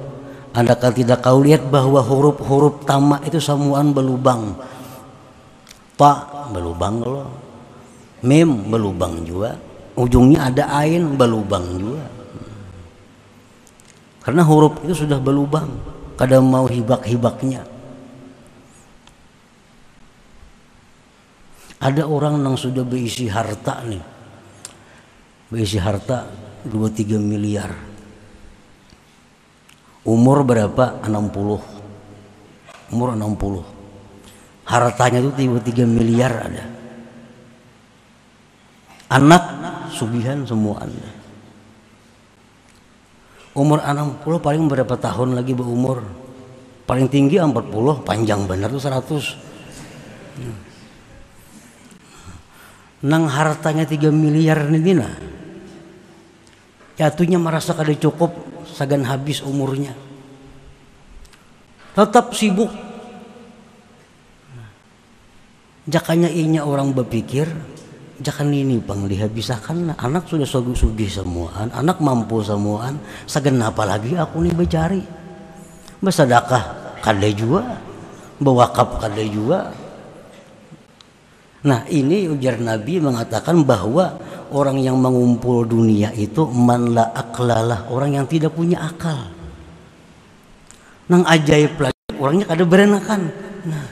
Adakah 0.55 0.95
tidak 0.95 1.19
kau 1.19 1.43
lihat 1.43 1.67
bahwa 1.67 1.99
huruf-huruf 1.99 2.87
tamak 2.87 3.27
itu 3.27 3.43
semuaan 3.43 3.91
berlubang? 3.91 4.55
Ta 5.99 6.47
berlubang 6.47 7.03
loh. 7.03 7.27
Mim 8.23 8.71
berlubang 8.71 9.19
juga 9.27 9.64
Ujungnya 9.95 10.51
ada 10.51 10.67
ain 10.83 11.15
berlubang 11.15 11.65
juga. 11.79 12.07
Karena 14.25 14.41
huruf 14.41 14.81
itu 14.81 15.05
sudah 15.05 15.21
berlubang 15.21 15.69
Kadang 16.15 16.47
mau 16.47 16.63
hibak-hibaknya. 16.63 17.67
Ada 21.83 22.07
orang 22.07 22.39
yang 22.39 22.55
sudah 22.55 22.87
berisi 22.87 23.27
harta 23.27 23.83
nih. 23.83 23.99
Berisi 25.51 25.75
harta 25.75 26.23
23 26.63 27.19
miliar. 27.19 27.71
Umur 30.07 30.47
berapa? 30.47 31.03
60 31.03 31.75
umur 32.93 33.17
60 33.17 34.69
hartanya 34.69 35.19
itu 35.21 35.31
33 35.33 35.85
miliar 35.89 36.33
ada 36.45 36.63
anak 39.15 39.43
sugihan 39.95 40.43
semua 40.43 40.83
anda. 40.83 41.09
Umur 43.55 43.79
60 43.79 44.19
paling 44.43 44.67
berapa 44.67 44.99
tahun 44.99 45.39
lagi 45.39 45.55
berumur? 45.55 46.03
Paling 46.83 47.07
tinggi 47.07 47.39
40 47.39 47.55
panjang 48.03 48.43
bener 48.43 48.69
tuh 48.69 48.83
100 48.83 48.99
hmm. 50.37 50.57
nang 53.07 53.25
hartanya 53.31 53.87
3 53.87 54.11
miliar 54.11 54.67
nih 54.67 54.83
dina. 54.83 55.09
Jatuhnya 56.99 57.39
merasa 57.39 57.71
kada 57.71 57.95
cukup 57.95 58.35
sagan 58.67 59.07
habis 59.07 59.39
umurnya. 59.39 59.95
Tetap 61.95 62.35
sibuk. 62.35 62.71
Jakanya 65.87 66.27
inya 66.27 66.67
orang 66.67 66.91
berpikir 66.91 67.47
jangan 68.21 68.47
ini 68.51 68.79
bang 68.79 69.07
dihabiskan 69.07 69.95
anak 69.99 70.27
sudah 70.29 70.47
sugi 70.47 71.07
semuaan 71.07 71.67
anak 71.75 71.99
mampu 71.99 72.39
semuaan 72.39 72.95
sagan 73.27 73.59
apa 73.59 73.83
lagi 73.83 74.15
aku 74.15 74.39
nih 74.45 74.55
bercari 74.55 75.01
bersedekah 75.99 76.95
kada 77.03 77.29
juga 77.35 77.75
berwakaf 78.39 79.03
kada 79.03 79.23
juga 79.25 79.71
nah 81.65 81.83
ini 81.91 82.29
ujar 82.31 82.61
Nabi 82.61 83.03
mengatakan 83.03 83.65
bahwa 83.67 84.15
orang 84.53 84.77
yang 84.79 84.95
mengumpul 84.99 85.65
dunia 85.65 86.13
itu 86.13 86.45
man 86.53 86.93
la 86.93 87.09
aklalah 87.15 87.89
orang 87.89 88.21
yang 88.21 88.25
tidak 88.29 88.53
punya 88.53 88.79
akal. 88.85 89.33
Nang 91.05 91.21
ajaib 91.25 91.77
lagi 91.77 92.13
orangnya 92.17 92.45
kada 92.49 92.63
berenakan. 92.65 93.21
Nah 93.65 93.85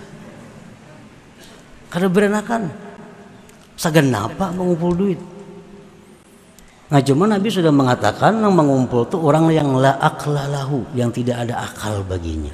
kada 1.90 2.08
berenakan 2.10 2.83
sagan 3.78 4.14
apa 4.14 4.54
mengumpul 4.54 4.94
duit. 4.94 5.20
Nah 6.94 7.02
cuma 7.02 7.26
Nabi 7.26 7.50
sudah 7.50 7.74
mengatakan 7.74 8.38
yang 8.38 8.54
mengumpul 8.54 9.10
itu 9.10 9.18
orang 9.18 9.50
yang 9.50 9.74
la 9.82 9.98
aklalahu 9.98 10.86
yang 10.94 11.10
tidak 11.10 11.50
ada 11.50 11.66
akal 11.66 12.06
baginya. 12.06 12.54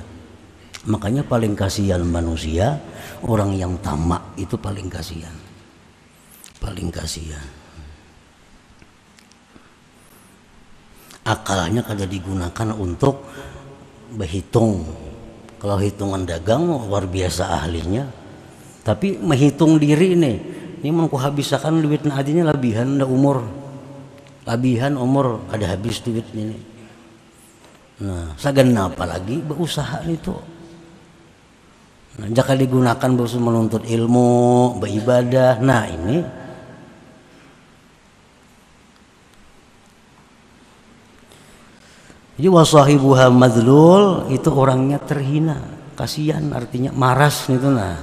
Makanya 0.87 1.27
paling 1.27 1.59
kasihan 1.59 1.99
manusia 2.07 2.79
orang 3.27 3.51
yang 3.51 3.75
tamak 3.83 4.23
itu 4.39 4.55
paling 4.55 4.87
kasihan. 4.87 5.35
Paling 6.63 6.87
kasihan. 6.87 7.43
Akalnya 11.27 11.83
kada 11.83 12.07
digunakan 12.07 12.69
untuk 12.79 13.27
berhitung. 14.15 14.87
Kalau 15.59 15.75
hitungan 15.83 16.23
dagang 16.23 16.63
luar 16.87 17.11
biasa 17.11 17.59
ahlinya. 17.59 18.07
Tapi 18.87 19.19
menghitung 19.19 19.75
diri 19.75 20.15
nih 20.15 20.58
ini 20.79 20.89
mau 20.91 21.11
habiskan 21.11 21.83
duit 21.83 22.03
adinya 22.07 22.49
lebihan 22.49 22.99
dah 22.99 23.07
umur. 23.07 23.43
Lebihan 24.49 24.97
umur 24.97 25.45
ada 25.53 25.77
habis 25.77 26.01
duit 26.01 26.25
ini 26.33 26.57
nah 27.99 28.31
sagan 28.39 28.71
apa 28.79 29.03
lagi 29.03 29.43
berusaha 29.43 30.07
itu 30.07 30.31
nah, 32.15 32.27
jika 32.31 32.55
digunakan 32.55 33.09
berusaha 33.11 33.43
menuntut 33.43 33.83
ilmu 33.83 34.79
beribadah 34.79 35.59
nah 35.61 35.85
ini 35.87 36.41
Jadi 42.39 42.47
wasahibuha 42.55 43.27
madlul 43.35 44.31
itu 44.31 44.47
orangnya 44.47 44.95
terhina, 44.95 45.59
kasihan 45.99 46.47
artinya 46.55 46.87
maras 46.95 47.51
itu 47.51 47.67
nah. 47.67 47.99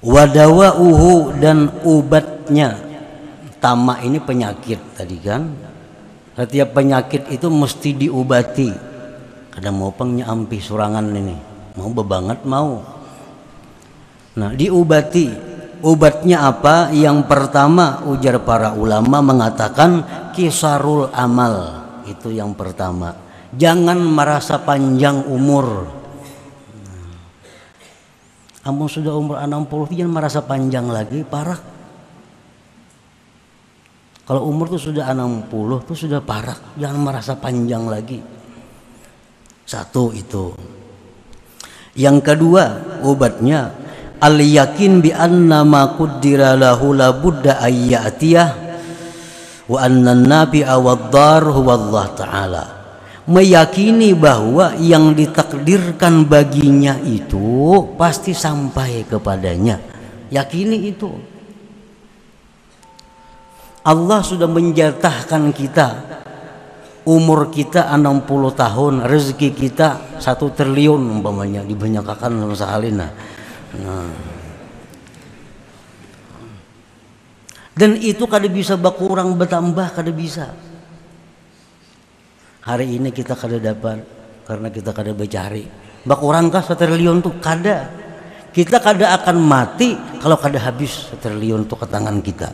Wadawauhu 0.00 1.36
dan 1.36 1.68
ubatnya 1.84 2.80
tamak 3.60 4.00
ini 4.04 4.16
penyakit 4.16 4.80
tadi 4.96 5.16
kan. 5.20 5.44
Setiap 6.36 6.72
penyakit 6.72 7.28
itu 7.28 7.52
mesti 7.52 7.90
diobati. 7.92 8.70
Kadang 9.52 9.76
mau 9.76 9.92
pengnya 9.92 10.30
ampi 10.32 10.56
surangan 10.56 11.04
ini, 11.12 11.36
mau 11.76 11.92
bebanget 11.92 12.40
mau. 12.48 12.80
Nah 14.40 14.56
diobati 14.56 15.50
Obatnya 15.80 16.44
apa? 16.44 16.92
Yang 16.92 17.24
pertama 17.24 18.04
ujar 18.04 18.44
para 18.44 18.76
ulama 18.76 19.24
mengatakan 19.24 20.04
kisarul 20.36 21.08
amal. 21.16 21.80
Itu 22.04 22.28
yang 22.28 22.52
pertama. 22.52 23.16
Jangan 23.56 23.96
merasa 23.96 24.60
panjang 24.60 25.24
umur. 25.24 25.99
Kamu 28.60 28.84
sudah 28.86 29.16
umur 29.16 29.40
60 29.40 29.96
jangan 29.96 30.12
merasa 30.12 30.44
panjang 30.44 30.86
lagi, 30.92 31.24
parah. 31.24 31.60
Kalau 34.28 34.46
umur 34.46 34.70
tuh 34.70 34.78
sudah 34.78 35.10
60 35.10 35.88
tuh 35.88 35.96
sudah 35.96 36.20
parah, 36.20 36.76
jangan 36.76 37.00
merasa 37.00 37.34
panjang 37.40 37.88
lagi. 37.88 38.20
Satu 39.64 40.12
itu. 40.12 40.52
Yang 41.96 42.18
kedua, 42.22 42.64
obatnya 43.02 43.74
al 44.20 44.36
yakin 44.38 45.00
bi 45.00 45.10
anna 45.10 45.64
ma 45.64 45.96
qaddara 45.96 46.54
lahu 46.54 46.92
la 46.92 47.16
budda 47.16 47.64
ayyatiyah 47.64 48.48
wa 49.70 49.78
anna 49.80 50.12
nabi 50.12 50.60
awaddar 50.60 51.48
huwa 51.48 51.72
Allah 51.74 52.06
taala 52.14 52.64
meyakini 53.30 54.10
bahwa 54.18 54.74
yang 54.82 55.14
ditakdirkan 55.14 56.26
baginya 56.26 56.98
itu 57.06 57.86
pasti 57.94 58.34
sampai 58.34 59.06
kepadanya 59.06 59.78
yakini 60.34 60.90
itu 60.90 61.14
Allah 63.86 64.20
sudah 64.20 64.50
menjatahkan 64.50 65.54
kita 65.54 65.88
umur 67.06 67.48
kita 67.54 67.86
60 67.94 68.26
tahun 68.52 68.94
rezeki 69.06 69.48
kita 69.54 70.20
satu 70.20 70.50
triliun 70.50 71.22
umpamanya 71.22 71.62
dibanyakkan 71.62 72.34
sama 72.34 72.56
sahalina 72.58 73.08
Nah. 73.78 74.10
Dan 77.70 77.96
itu 78.02 78.26
kada 78.26 78.50
bisa 78.50 78.74
berkurang 78.74 79.38
bertambah 79.38 79.94
kada 79.94 80.10
bisa. 80.10 80.52
Hari 82.60 82.86
ini 83.00 83.08
kita 83.08 83.32
kada 83.36 83.56
dapat 83.56 84.04
karena 84.44 84.68
kita 84.68 84.92
kada 84.92 85.16
bercari. 85.16 85.64
Berkurang 86.04 86.52
kah 86.52 86.64
setriliun 86.64 87.24
tuh 87.24 87.36
kada. 87.40 87.88
Kita 88.50 88.82
kada 88.82 89.14
akan 89.20 89.36
mati 89.38 89.94
kalau 90.18 90.34
kada 90.34 90.58
habis 90.58 91.12
setriliun 91.14 91.70
tuh 91.70 91.78
ke 91.78 91.86
tangan 91.86 92.18
kita. 92.18 92.50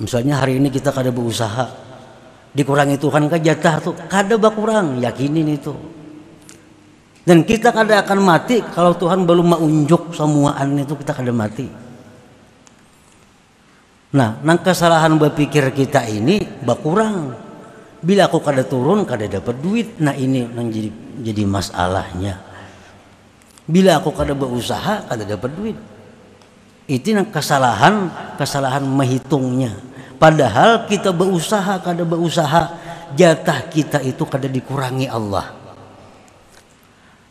Misalnya 0.00 0.40
hari 0.40 0.56
ini 0.56 0.72
kita 0.72 0.96
kada 0.96 1.12
berusaha, 1.12 1.68
dikurangi 2.50 2.98
Tuhan 2.98 3.30
kan 3.30 3.40
jatah 3.40 3.74
tuh 3.78 3.94
kada 4.10 4.34
berkurang 4.34 4.98
yakinin 4.98 5.54
itu 5.54 5.74
dan 7.22 7.46
kita 7.46 7.70
kada 7.70 8.02
akan 8.02 8.18
mati 8.18 8.58
kalau 8.74 8.90
Tuhan 8.96 9.22
belum 9.22 9.54
menunjuk 9.54 10.10
semuaan 10.10 10.74
itu 10.82 10.98
kita 10.98 11.14
kada 11.14 11.30
mati 11.30 11.70
nah 14.10 14.38
nang 14.42 14.58
kesalahan 14.58 15.14
berpikir 15.14 15.70
kita 15.70 16.06
ini 16.10 16.42
berkurang 16.66 17.34
bila 18.02 18.26
aku 18.26 18.42
kada 18.42 18.66
turun 18.66 19.06
kada 19.06 19.30
dapat 19.30 19.54
duit 19.62 19.88
nah 20.02 20.16
ini 20.16 20.50
yang 20.50 20.66
jadi 20.66 20.90
jadi 21.30 21.42
masalahnya 21.46 22.34
bila 23.70 24.02
aku 24.02 24.10
kada 24.10 24.34
berusaha 24.34 25.06
kada 25.06 25.22
dapat 25.22 25.50
duit 25.54 25.78
itu 26.90 27.14
nang 27.14 27.30
kesalahan 27.30 28.10
kesalahan 28.34 28.82
menghitungnya 28.82 29.90
Padahal 30.20 30.84
kita 30.84 31.16
berusaha, 31.16 31.80
kada 31.80 32.04
berusaha, 32.04 32.76
jatah 33.16 33.64
kita 33.72 34.04
itu 34.04 34.20
kada 34.28 34.44
dikurangi 34.44 35.08
Allah. 35.08 35.56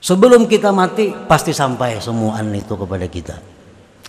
Sebelum 0.02 0.50
kita 0.50 0.74
mati 0.74 1.13
pasti 1.30 1.54
sampai 1.54 2.02
semuaan 2.02 2.50
itu 2.50 2.74
kepada 2.74 3.06
kita. 3.06 3.38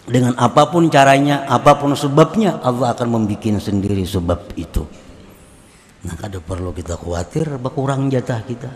Dengan 0.09 0.33
apa 0.41 0.69
pun 0.73 0.89
caranya, 0.89 1.45
apa 1.45 1.77
pun 1.77 1.93
sebabnya, 1.93 2.61
Allah 2.65 2.97
akan 2.97 3.09
membuat 3.09 3.61
sendiri 3.61 4.03
sebab 4.05 4.57
itu. 4.57 4.85
Nah, 6.01 6.17
kada 6.17 6.41
perlu 6.41 6.73
kita 6.73 6.97
khawatir 6.97 7.61
berkurang 7.61 8.09
jatah 8.09 8.41
kita. 8.41 8.73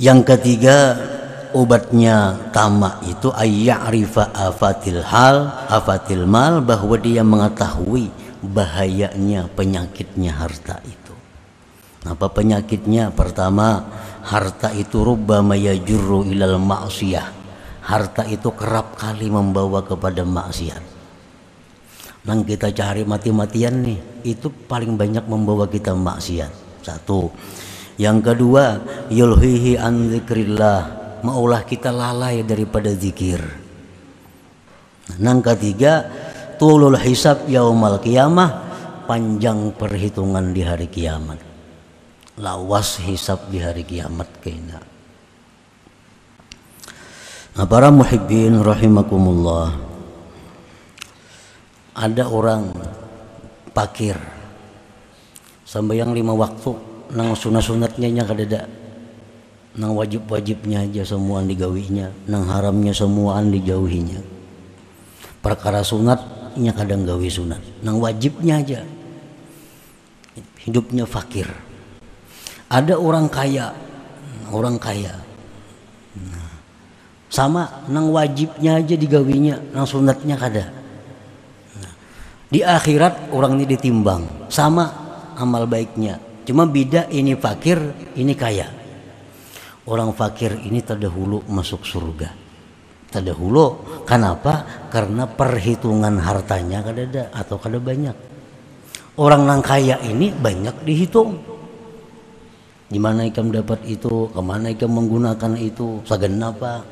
Yang 0.00 0.20
ketiga, 0.32 0.76
obatnya 1.52 2.48
tamak 2.54 3.02
itu 3.06 3.28
ayya'rifa 3.30 4.32
afatil 4.32 5.02
hal 5.02 5.66
afatil 5.68 6.24
mal 6.26 6.62
bahwa 6.62 6.96
dia 6.96 7.26
mengetahui 7.26 8.10
bahayanya 8.40 9.50
penyakitnya 9.52 10.32
harta 10.32 10.80
itu 10.86 11.14
apa 12.06 12.32
penyakitnya 12.32 13.12
pertama 13.12 13.84
harta 14.24 14.72
itu 14.74 15.04
rubbama 15.04 15.56
yajurru 15.56 16.28
ilal 16.28 16.60
ma'siyah 16.60 17.28
harta 17.84 18.28
itu 18.28 18.52
kerap 18.54 18.96
kali 19.00 19.32
membawa 19.32 19.82
kepada 19.82 20.22
maksiat 20.22 20.90
Nang 22.20 22.44
kita 22.44 22.68
cari 22.76 23.00
mati-matian 23.08 23.80
nih, 23.80 24.28
itu 24.28 24.52
paling 24.52 24.92
banyak 24.92 25.24
membawa 25.24 25.64
kita 25.64 25.96
maksiat. 25.96 26.52
Satu. 26.84 27.32
Yang 27.96 28.32
kedua, 28.32 28.64
yulhihi 29.08 29.80
an 29.80 30.12
zikrillah, 30.12 30.80
maulah 31.24 31.64
kita 31.64 31.88
lalai 31.88 32.44
daripada 32.44 32.92
zikir. 32.92 33.40
Nang 35.16 35.40
ketiga, 35.40 36.04
tulul 36.60 36.96
hisab 37.00 37.48
yaumal 37.48 37.96
kiamah, 38.04 38.68
panjang 39.08 39.72
perhitungan 39.72 40.52
di 40.52 40.60
hari 40.60 40.92
kiamat. 40.92 41.49
Lawas 42.40 42.96
hisab 43.04 43.52
di 43.52 43.60
hari 43.60 43.84
kiamat 43.84 44.40
kena. 44.40 44.80
Nah, 47.52 47.66
para 47.68 47.92
muhibbin 47.92 48.64
rahimakumullah. 48.64 49.76
Ada 51.92 52.24
orang 52.24 52.72
pakir. 53.76 54.16
Sampai 55.68 56.00
yang 56.00 56.16
lima 56.16 56.32
waktu 56.32 56.72
nang 57.12 57.36
sunat 57.36 57.60
sunatnya 57.60 58.08
nya 58.08 58.24
kadada 58.24 58.64
nang 59.76 59.94
wajib 59.94 60.26
wajibnya 60.26 60.82
aja 60.82 61.06
semua 61.06 61.44
digawinya 61.46 62.10
nang 62.24 62.48
haramnya 62.48 62.96
semua 62.96 63.44
dijauhinya. 63.44 64.24
Perkara 65.44 65.84
sunatnya 65.84 66.72
kadang 66.72 67.04
gawi 67.04 67.28
sunat. 67.28 67.60
Nang 67.84 68.00
wajibnya 68.00 68.64
aja. 68.64 68.80
Hidupnya 70.64 71.04
fakir 71.04 71.69
ada 72.70 72.94
orang 72.94 73.26
kaya. 73.26 73.74
Orang 74.50 74.78
kaya. 74.78 75.14
Nah, 76.14 76.50
sama 77.26 77.86
nang 77.90 78.14
wajibnya 78.14 78.78
aja 78.78 78.94
digawinya 78.94 79.58
nang 79.74 79.86
sunatnya 79.86 80.38
kada. 80.38 80.70
Nah, 81.78 81.92
di 82.46 82.62
akhirat 82.62 83.34
orang 83.34 83.58
ini 83.58 83.66
ditimbang. 83.74 84.46
Sama 84.46 84.86
amal 85.34 85.66
baiknya. 85.66 86.22
Cuma 86.46 86.66
beda 86.66 87.10
ini 87.10 87.34
fakir 87.34 87.78
ini 88.14 88.34
kaya. 88.38 88.66
Orang 89.90 90.14
fakir 90.14 90.54
ini 90.62 90.82
terdahulu 90.82 91.42
masuk 91.50 91.82
surga. 91.82 92.30
Terdahulu 93.10 93.82
kenapa? 94.06 94.86
Karena 94.86 95.26
perhitungan 95.26 96.14
hartanya 96.22 96.78
kada 96.86 97.02
ada 97.06 97.22
atau 97.34 97.58
kada 97.58 97.82
banyak. 97.82 98.14
Orang 99.18 99.46
nang 99.46 99.62
kaya 99.62 99.98
ini 100.06 100.30
banyak 100.30 100.86
dihitung 100.86 101.59
di 102.90 102.98
mana 102.98 103.22
ikam 103.22 103.54
dapat 103.54 103.86
itu? 103.86 104.26
Ke 104.34 104.40
mana 104.42 104.74
ikam 104.74 104.90
menggunakan 104.90 105.54
itu? 105.54 106.02
Apa 106.04 106.82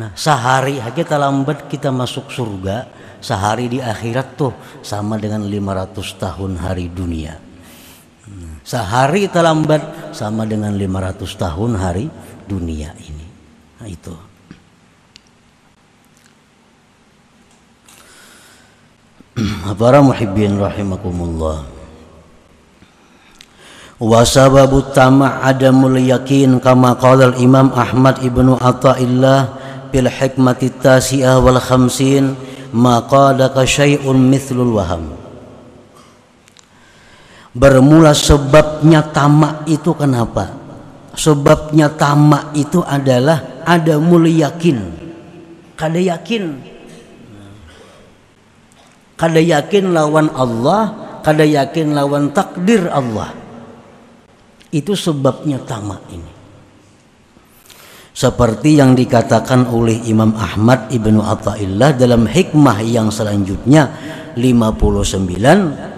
nah 0.00 0.16
sehari 0.16 0.80
kita 0.96 1.20
lambat 1.20 1.68
kita 1.68 1.92
masuk 1.92 2.32
surga 2.32 2.88
sehari 3.20 3.68
di 3.68 3.78
akhirat 3.84 4.34
tuh 4.34 4.50
sama 4.80 5.20
dengan 5.20 5.44
500 5.44 6.16
tahun 6.16 6.56
hari 6.56 6.88
dunia. 6.88 7.36
Nah, 8.30 8.64
sehari 8.64 9.28
terlambat 9.28 10.14
sama 10.16 10.48
dengan 10.48 10.72
500 10.74 11.36
tahun 11.36 11.76
hari 11.76 12.08
dunia 12.48 12.96
ini. 12.96 13.26
Nah, 13.78 13.88
itu. 13.88 14.16
Para 19.80 20.00
muhibbin 20.00 20.56
rahimakumullah 20.58 21.79
wa 24.00 24.24
sababu 24.24 24.80
tama' 24.96 25.44
adamul 25.44 26.00
yakin 26.00 26.56
kama 26.56 26.96
qala 26.96 27.30
al 27.30 27.36
imam 27.36 27.68
Ahmad 27.76 28.24
ibnu 28.24 28.56
Athaillah 28.56 29.60
bil 29.92 30.08
hikmati 30.08 30.72
tasi'ah 30.72 31.36
wal 31.36 31.60
khamsin 31.60 32.32
ma 32.72 33.04
qadaka 33.04 33.68
syai'un 33.68 34.16
mithlul 34.16 34.80
waham. 34.80 35.12
Bermula 37.52 38.16
sebabnya 38.16 39.04
tamak 39.12 39.68
itu 39.68 39.92
kenapa? 39.92 40.54
Sebabnya 41.18 41.92
tamak 41.92 42.54
itu 42.56 42.80
adalah 42.80 43.60
ada 43.66 44.00
yakin. 44.00 44.78
Kada 45.74 45.98
yakin. 45.98 46.44
Kada 49.18 49.42
yakin 49.42 49.92
lawan 49.92 50.32
Allah 50.32 50.94
kada 51.20 51.44
yakin 51.44 51.92
lawan 51.92 52.32
takdir 52.32 52.88
Allah 52.88 53.49
itu 54.70 54.94
sebabnya 54.94 55.58
tamak 55.62 56.02
ini. 56.14 56.32
Seperti 58.10 58.76
yang 58.76 58.98
dikatakan 58.98 59.70
oleh 59.70 60.02
Imam 60.10 60.34
Ahmad 60.34 60.90
Ibnu 60.90 61.22
Athaillah 61.22 61.94
dalam 61.94 62.26
hikmah 62.26 62.82
yang 62.82 63.08
selanjutnya 63.08 63.86
59 64.34 65.90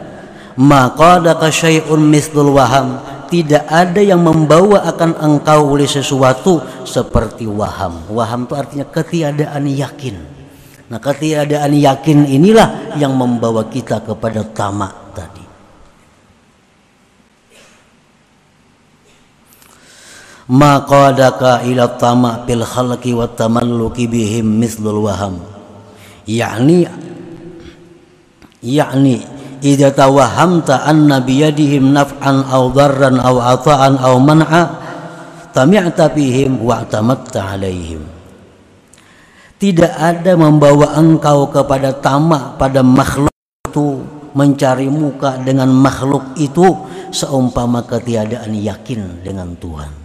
maka 0.61 1.49
syai'un 1.49 2.01
mithlul 2.01 2.53
waham? 2.57 3.01
Tidak 3.33 3.65
ada 3.65 3.97
yang 4.05 4.21
membawa 4.21 4.85
akan 4.93 5.17
engkau 5.17 5.73
oleh 5.73 5.89
sesuatu 5.89 6.61
seperti 6.85 7.49
waham. 7.49 8.05
Waham 8.13 8.45
itu 8.45 8.53
artinya 8.53 8.85
ketiadaan 8.93 9.65
yakin. 9.73 10.17
Nah 10.93 11.01
ketiadaan 11.01 11.73
yakin 11.73 12.29
inilah 12.29 12.93
yang 13.01 13.17
membawa 13.17 13.73
kita 13.73 14.05
kepada 14.05 14.45
tamak 14.45 15.17
tadi. 15.17 15.42
Maqadaka 20.53 21.65
ila 21.65 21.97
tamak 21.97 22.45
bil 22.45 22.61
khalqi 22.61 23.17
wa 23.17 23.25
tamalluki 23.25 24.05
bihim 24.05 24.61
mithlul 24.61 25.09
waham. 25.09 25.41
Yakni 26.29 26.85
yakni 28.61 29.25
idza 29.65 29.91
tawahamta 29.97 30.85
anna 30.85 31.25
biyadihim 31.25 31.97
naf'an 31.97 32.45
aw 32.47 32.69
darran 32.69 33.17
aw 33.17 33.37
ata'an 33.57 33.97
aw 33.97 34.15
man'a 34.21 34.62
tami'ta 35.57 36.12
bihim 36.12 36.62
wa 36.62 36.85
tamatta 36.87 37.59
alaihim 37.59 38.23
tidak 39.62 39.95
ada 39.95 40.35
membawa 40.35 40.99
engkau 40.99 41.47
kepada 41.47 41.95
tamak 41.95 42.59
pada 42.59 42.83
makhluk 42.83 43.31
itu 43.71 44.03
mencari 44.35 44.91
muka 44.91 45.38
dengan 45.38 45.71
makhluk 45.71 46.35
itu 46.35 46.67
seumpama 47.15 47.87
ketiadaan 47.87 48.59
yakin 48.59 49.23
dengan 49.23 49.55
Tuhan. 49.55 50.02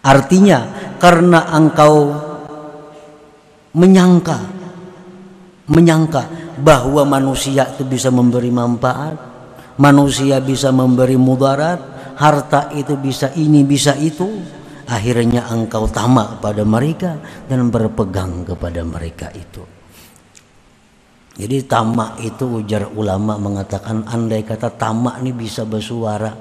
Artinya 0.00 0.58
karena 0.96 1.44
engkau 1.52 2.16
menyangka 3.76 4.60
menyangka 5.70 6.26
bahwa 6.58 7.06
manusia 7.06 7.70
itu 7.70 7.86
bisa 7.86 8.10
memberi 8.10 8.50
manfaat, 8.50 9.14
manusia 9.78 10.42
bisa 10.42 10.74
memberi 10.74 11.14
mudarat, 11.14 11.78
harta 12.18 12.74
itu 12.74 12.98
bisa 12.98 13.30
ini 13.38 13.62
bisa 13.62 13.94
itu, 13.94 14.26
akhirnya 14.90 15.46
engkau 15.46 15.86
tamak 15.86 16.42
pada 16.42 16.66
mereka 16.66 17.16
dan 17.46 17.70
berpegang 17.70 18.42
kepada 18.42 18.82
mereka 18.82 19.30
itu. 19.30 19.62
Jadi 21.40 21.64
tamak 21.64 22.20
itu 22.20 22.60
ujar 22.60 22.90
ulama 22.98 23.38
mengatakan 23.38 24.04
andai 24.10 24.42
kata 24.44 24.74
tamak 24.74 25.22
ini 25.22 25.32
bisa 25.32 25.64
bersuara 25.64 26.34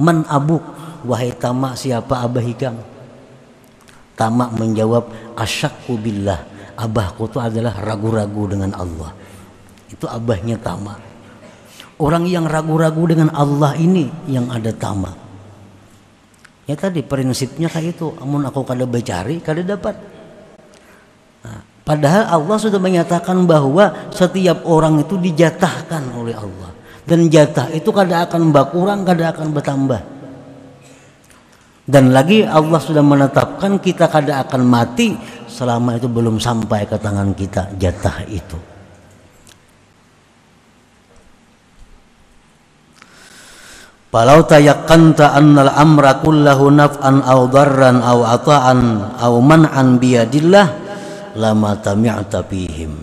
man 0.00 0.24
abuk 0.24 0.62
wahai 1.04 1.34
tamak 1.36 1.76
siapa 1.76 2.24
abah 2.24 2.40
hikam 2.40 2.95
tamak 4.16 4.50
menjawab 4.56 5.36
asyakku 5.38 6.00
billah 6.00 6.40
abahku 6.74 7.28
itu 7.28 7.38
adalah 7.38 7.76
ragu-ragu 7.84 8.42
dengan 8.50 8.72
Allah 8.74 9.12
itu 9.92 10.08
abahnya 10.08 10.58
tamak 10.58 10.98
orang 12.00 12.24
yang 12.26 12.48
ragu-ragu 12.48 13.04
dengan 13.06 13.30
Allah 13.36 13.76
ini 13.76 14.08
yang 14.26 14.50
ada 14.50 14.72
tamak 14.72 15.26
Ya 16.66 16.74
tadi 16.74 17.00
prinsipnya 17.06 17.70
kayak 17.70 17.94
itu. 17.94 18.10
Amun 18.18 18.42
aku 18.42 18.66
kada 18.66 18.82
bercari, 18.82 19.38
kada 19.38 19.62
dapat. 19.62 19.94
Nah, 21.46 21.62
padahal 21.86 22.26
Allah 22.26 22.56
sudah 22.58 22.82
menyatakan 22.82 23.46
bahwa 23.46 24.10
setiap 24.10 24.66
orang 24.66 24.98
itu 24.98 25.14
dijatahkan 25.14 26.10
oleh 26.18 26.34
Allah. 26.34 26.74
Dan 27.06 27.30
jatah 27.30 27.70
itu 27.70 27.86
kada 27.94 28.26
akan 28.26 28.50
berkurang, 28.50 29.06
kada 29.06 29.30
akan 29.30 29.54
bertambah. 29.54 30.00
Dan 31.86 32.10
lagi 32.10 32.42
Allah 32.42 32.82
sudah 32.82 32.98
menetapkan 32.98 33.78
kita 33.78 34.10
kada 34.10 34.42
akan 34.42 34.62
mati 34.66 35.14
selama 35.46 35.94
itu 35.94 36.10
belum 36.10 36.42
sampai 36.42 36.82
ke 36.82 36.98
tangan 36.98 37.30
kita 37.30 37.78
jatah 37.78 38.26
itu. 38.26 38.58
Falau 44.10 44.42
tayakkanta 44.48 45.36
annal 45.36 45.70
amra 45.76 46.18
kullahu 46.24 46.72
naf'an 46.72 47.20
aw 47.20 47.40
darran 47.52 48.00
aw 48.00 48.24
ata'an 48.34 48.80
aw 49.20 49.34
man'an 49.44 50.00
biyadillah 50.00 50.66
lama 51.36 51.76
tami'ta 51.76 52.40
fihim. 52.48 52.96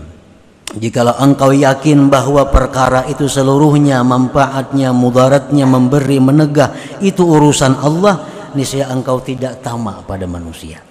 Jikalau 0.74 1.13
engkau 1.22 1.54
yakin 1.54 2.10
bahwa 2.10 2.50
perkara 2.50 3.06
itu 3.06 3.30
seluruhnya 3.30 4.02
manfaatnya, 4.02 4.89
mudaratnya, 4.89 5.69
memberi, 5.69 6.17
menegah 6.17 6.74
itu 6.98 7.22
urusan 7.22 7.78
Allah, 7.78 8.33
niscaya 8.53 8.89
engkau 8.89 9.21
tidak 9.21 9.61
tamak 9.61 10.05
pada 10.07 10.25
manusia. 10.25 10.81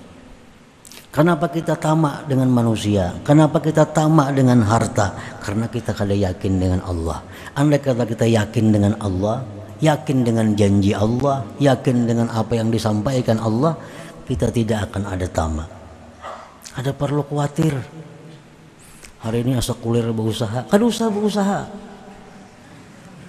Kenapa 1.13 1.45
kita 1.53 1.77
tamak 1.77 2.25
dengan 2.25 2.49
manusia? 2.49 3.13
Kenapa 3.21 3.61
kita 3.61 3.85
tamak 3.85 4.33
dengan 4.33 4.65
harta? 4.65 5.13
Karena 5.45 5.69
kita 5.69 5.93
kada 5.93 6.17
yakin 6.17 6.57
dengan 6.57 6.81
Allah. 6.89 7.21
Andai 7.53 7.85
kata 7.85 8.09
kita 8.09 8.25
yakin 8.25 8.73
dengan 8.73 8.97
Allah, 8.97 9.45
yakin 9.77 10.25
dengan 10.25 10.57
janji 10.57 10.97
Allah, 10.97 11.45
yakin 11.61 12.09
dengan 12.09 12.33
apa 12.33 12.57
yang 12.57 12.73
disampaikan 12.73 13.37
Allah, 13.45 13.77
kita 14.25 14.49
tidak 14.49 14.89
akan 14.89 15.13
ada 15.13 15.29
tamak. 15.29 15.69
Ada 16.81 16.97
perlu 16.97 17.21
khawatir. 17.29 17.77
Hari 19.21 19.45
ini 19.45 19.61
asa 19.61 19.77
kulir 19.77 20.09
berusaha, 20.17 20.65
kada 20.65 20.83
usah 20.83 21.13
berusaha. 21.13 21.61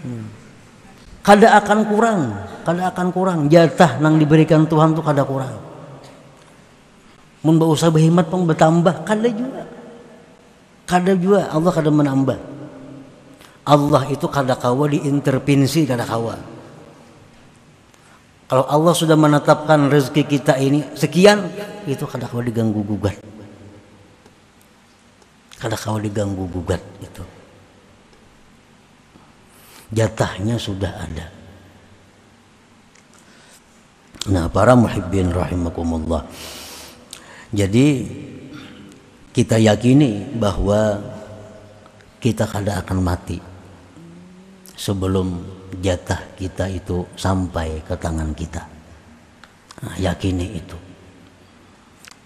Hmm. 0.07 0.25
Kada 1.19 1.59
akan 1.59 1.79
kurang, 1.91 2.21
kada 2.63 2.89
akan 2.89 3.07
kurang. 3.11 3.39
Jatah 3.51 3.99
nang 3.99 4.15
diberikan 4.15 4.63
Tuhan 4.63 4.95
tuh 4.95 5.03
kada 5.03 5.27
kurang. 5.27 5.53
Mun 7.43 7.59
usaha 7.59 7.91
berhemat 7.91 8.31
pun 8.31 8.47
bertambah. 8.47 9.03
Kada 9.03 9.27
juga. 9.27 9.67
Kada 10.87 11.11
juga. 11.13 11.51
Allah 11.51 11.71
kada 11.75 11.91
menambah. 11.91 12.39
Allah 13.67 14.03
itu 14.07 14.27
kada 14.31 14.55
kawa 14.55 14.87
diintervensi 14.87 15.83
kada 15.83 16.07
kawa. 16.07 16.39
Kalau 18.47 18.65
Allah 18.67 18.93
sudah 18.95 19.15
menetapkan 19.19 19.91
rezeki 19.91 20.23
kita 20.27 20.55
ini 20.59 20.83
sekian 20.95 21.47
itu 21.83 22.07
kada 22.07 22.31
kawa 22.31 22.43
diganggu 22.43 22.79
gugat. 22.83 23.19
Kada 25.59 25.75
kawa 25.75 25.99
diganggu 25.99 26.47
gugat 26.47 26.83
itu. 27.03 27.23
Jatahnya 29.95 30.59
sudah 30.59 30.89
ada 30.89 31.42
nah 34.29 34.47
para 34.47 34.77
muhibbin 34.77 35.31
rahimakumullah 35.33 36.23
jadi 37.53 38.07
kita 39.33 39.57
yakini 39.57 40.37
bahwa 40.37 41.01
kita 42.21 42.45
kada 42.47 42.79
akan 42.85 42.97
mati 43.01 43.41
sebelum 44.73 45.41
jatah 45.81 46.21
kita 46.37 46.69
itu 46.69 47.05
sampai 47.17 47.81
ke 47.81 47.93
tangan 47.97 48.33
kita. 48.33 48.61
Nah, 49.83 49.95
yakini 49.97 50.57
itu. 50.57 50.77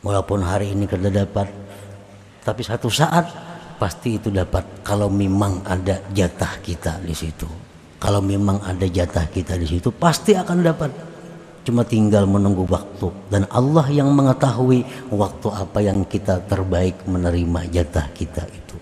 Walaupun 0.03 0.43
hari 0.43 0.71
ini 0.75 0.86
kada 0.88 1.10
dapat, 1.10 1.49
tapi 2.43 2.62
satu 2.62 2.88
saat 2.88 3.25
pasti 3.81 4.19
itu 4.19 4.29
dapat 4.31 4.83
kalau 4.86 5.12
memang 5.12 5.65
ada 5.65 5.99
jatah 6.12 6.60
kita 6.63 7.01
di 7.03 7.15
situ. 7.15 7.47
Kalau 7.97 8.21
memang 8.21 8.62
ada 8.62 8.86
jatah 8.86 9.25
kita 9.25 9.57
di 9.57 9.65
situ 9.65 9.89
pasti 9.89 10.38
akan 10.38 10.57
dapat 10.62 10.91
cuma 11.67 11.84
tinggal 11.84 12.23
menunggu 12.23 12.63
waktu 12.63 13.12
dan 13.27 13.43
Allah 13.51 13.84
yang 13.91 14.08
mengetahui 14.15 14.88
waktu 15.12 15.47
apa 15.51 15.80
yang 15.84 16.08
kita 16.08 16.39
terbaik 16.47 17.03
menerima 17.03 17.67
jatah 17.67 18.08
kita 18.15 18.47
itu. 18.47 18.80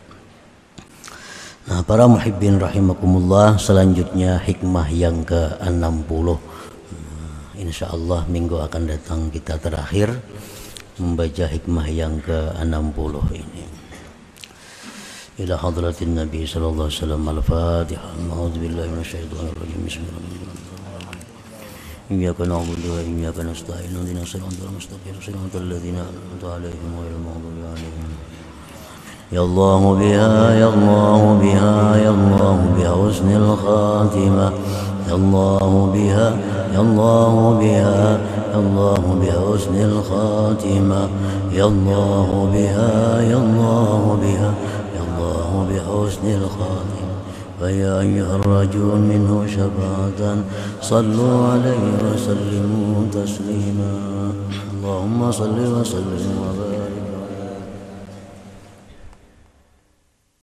Nah, 1.65 1.81
para 1.81 2.05
muhibbin 2.05 2.61
rahimakumullah, 2.61 3.57
selanjutnya 3.57 4.37
hikmah 4.37 4.85
yang 4.93 5.25
ke-60. 5.25 6.27
Nah, 6.29 6.37
insya 7.57 7.89
Allah 7.89 8.21
minggu 8.29 8.61
akan 8.61 8.85
datang 8.85 9.33
kita 9.33 9.57
terakhir 9.57 10.13
membaca 11.01 11.45
hikmah 11.49 11.89
yang 11.89 12.21
ke-60 12.21 13.13
ini. 13.33 13.65
Ila 15.41 15.57
hadratin 15.57 16.13
Nabi 16.13 16.45
sallallahu 16.45 16.85
alaihi 16.85 17.01
wasallam 17.01 17.23
al-Fatihah. 17.33 18.13
A'udzubillahi 18.29 18.87
minasyaitonir 18.93 19.57
rajim. 19.57 19.79
Bismillahirrahmanirrahim. 19.89 20.64
إياك 22.11 22.41
نعبد 22.41 22.85
وإياك 22.93 23.39
نستعين 23.39 23.95
اهدنا 23.97 24.21
الصراط 24.21 24.57
المستقيم 24.69 25.15
صراط 25.25 25.55
الذين 25.55 25.95
أنعمت 25.95 26.43
عليهم 26.53 26.91
غير 27.01 27.11
المغضوب 27.17 27.57
عليهم. 27.71 28.09
يا 29.31 29.41
الله 29.41 29.93
بها 29.93 30.53
يا 30.53 30.69
الله 30.73 31.39
بها 31.41 31.95
يا 31.97 32.09
الله 32.09 32.57
بحسن 32.77 33.29
الخاتمة. 33.35 34.53
يا 35.09 35.15
الله 35.15 35.91
بها 35.93 36.37
يا 36.73 36.81
الله 36.81 37.59
بها 37.59 38.19
يا 38.53 38.59
الله 38.59 39.03
بحسن 39.21 39.75
الخاتمة. 39.75 41.09
يا 41.51 41.65
الله 41.65 42.49
بها 42.53 43.21
يا 43.21 43.37
الله 43.37 44.17
بها 44.21 44.53
يا 44.95 45.01
الله 45.07 45.49
بحسن 45.69 46.25
الخاتمة. 46.41 46.94
فيا 47.65 47.99
أيها 47.99 48.35
الرجل 48.35 48.89
منه 49.11 49.45
شفاعة 49.47 50.21
صلوا 50.81 51.37
عليه 51.47 51.85
وسلموا 52.05 53.09
تسليما. 53.11 53.93
اللهم 54.73 55.31
صل 55.31 55.57
وسلم 55.75 56.25
وبارك 56.45 56.84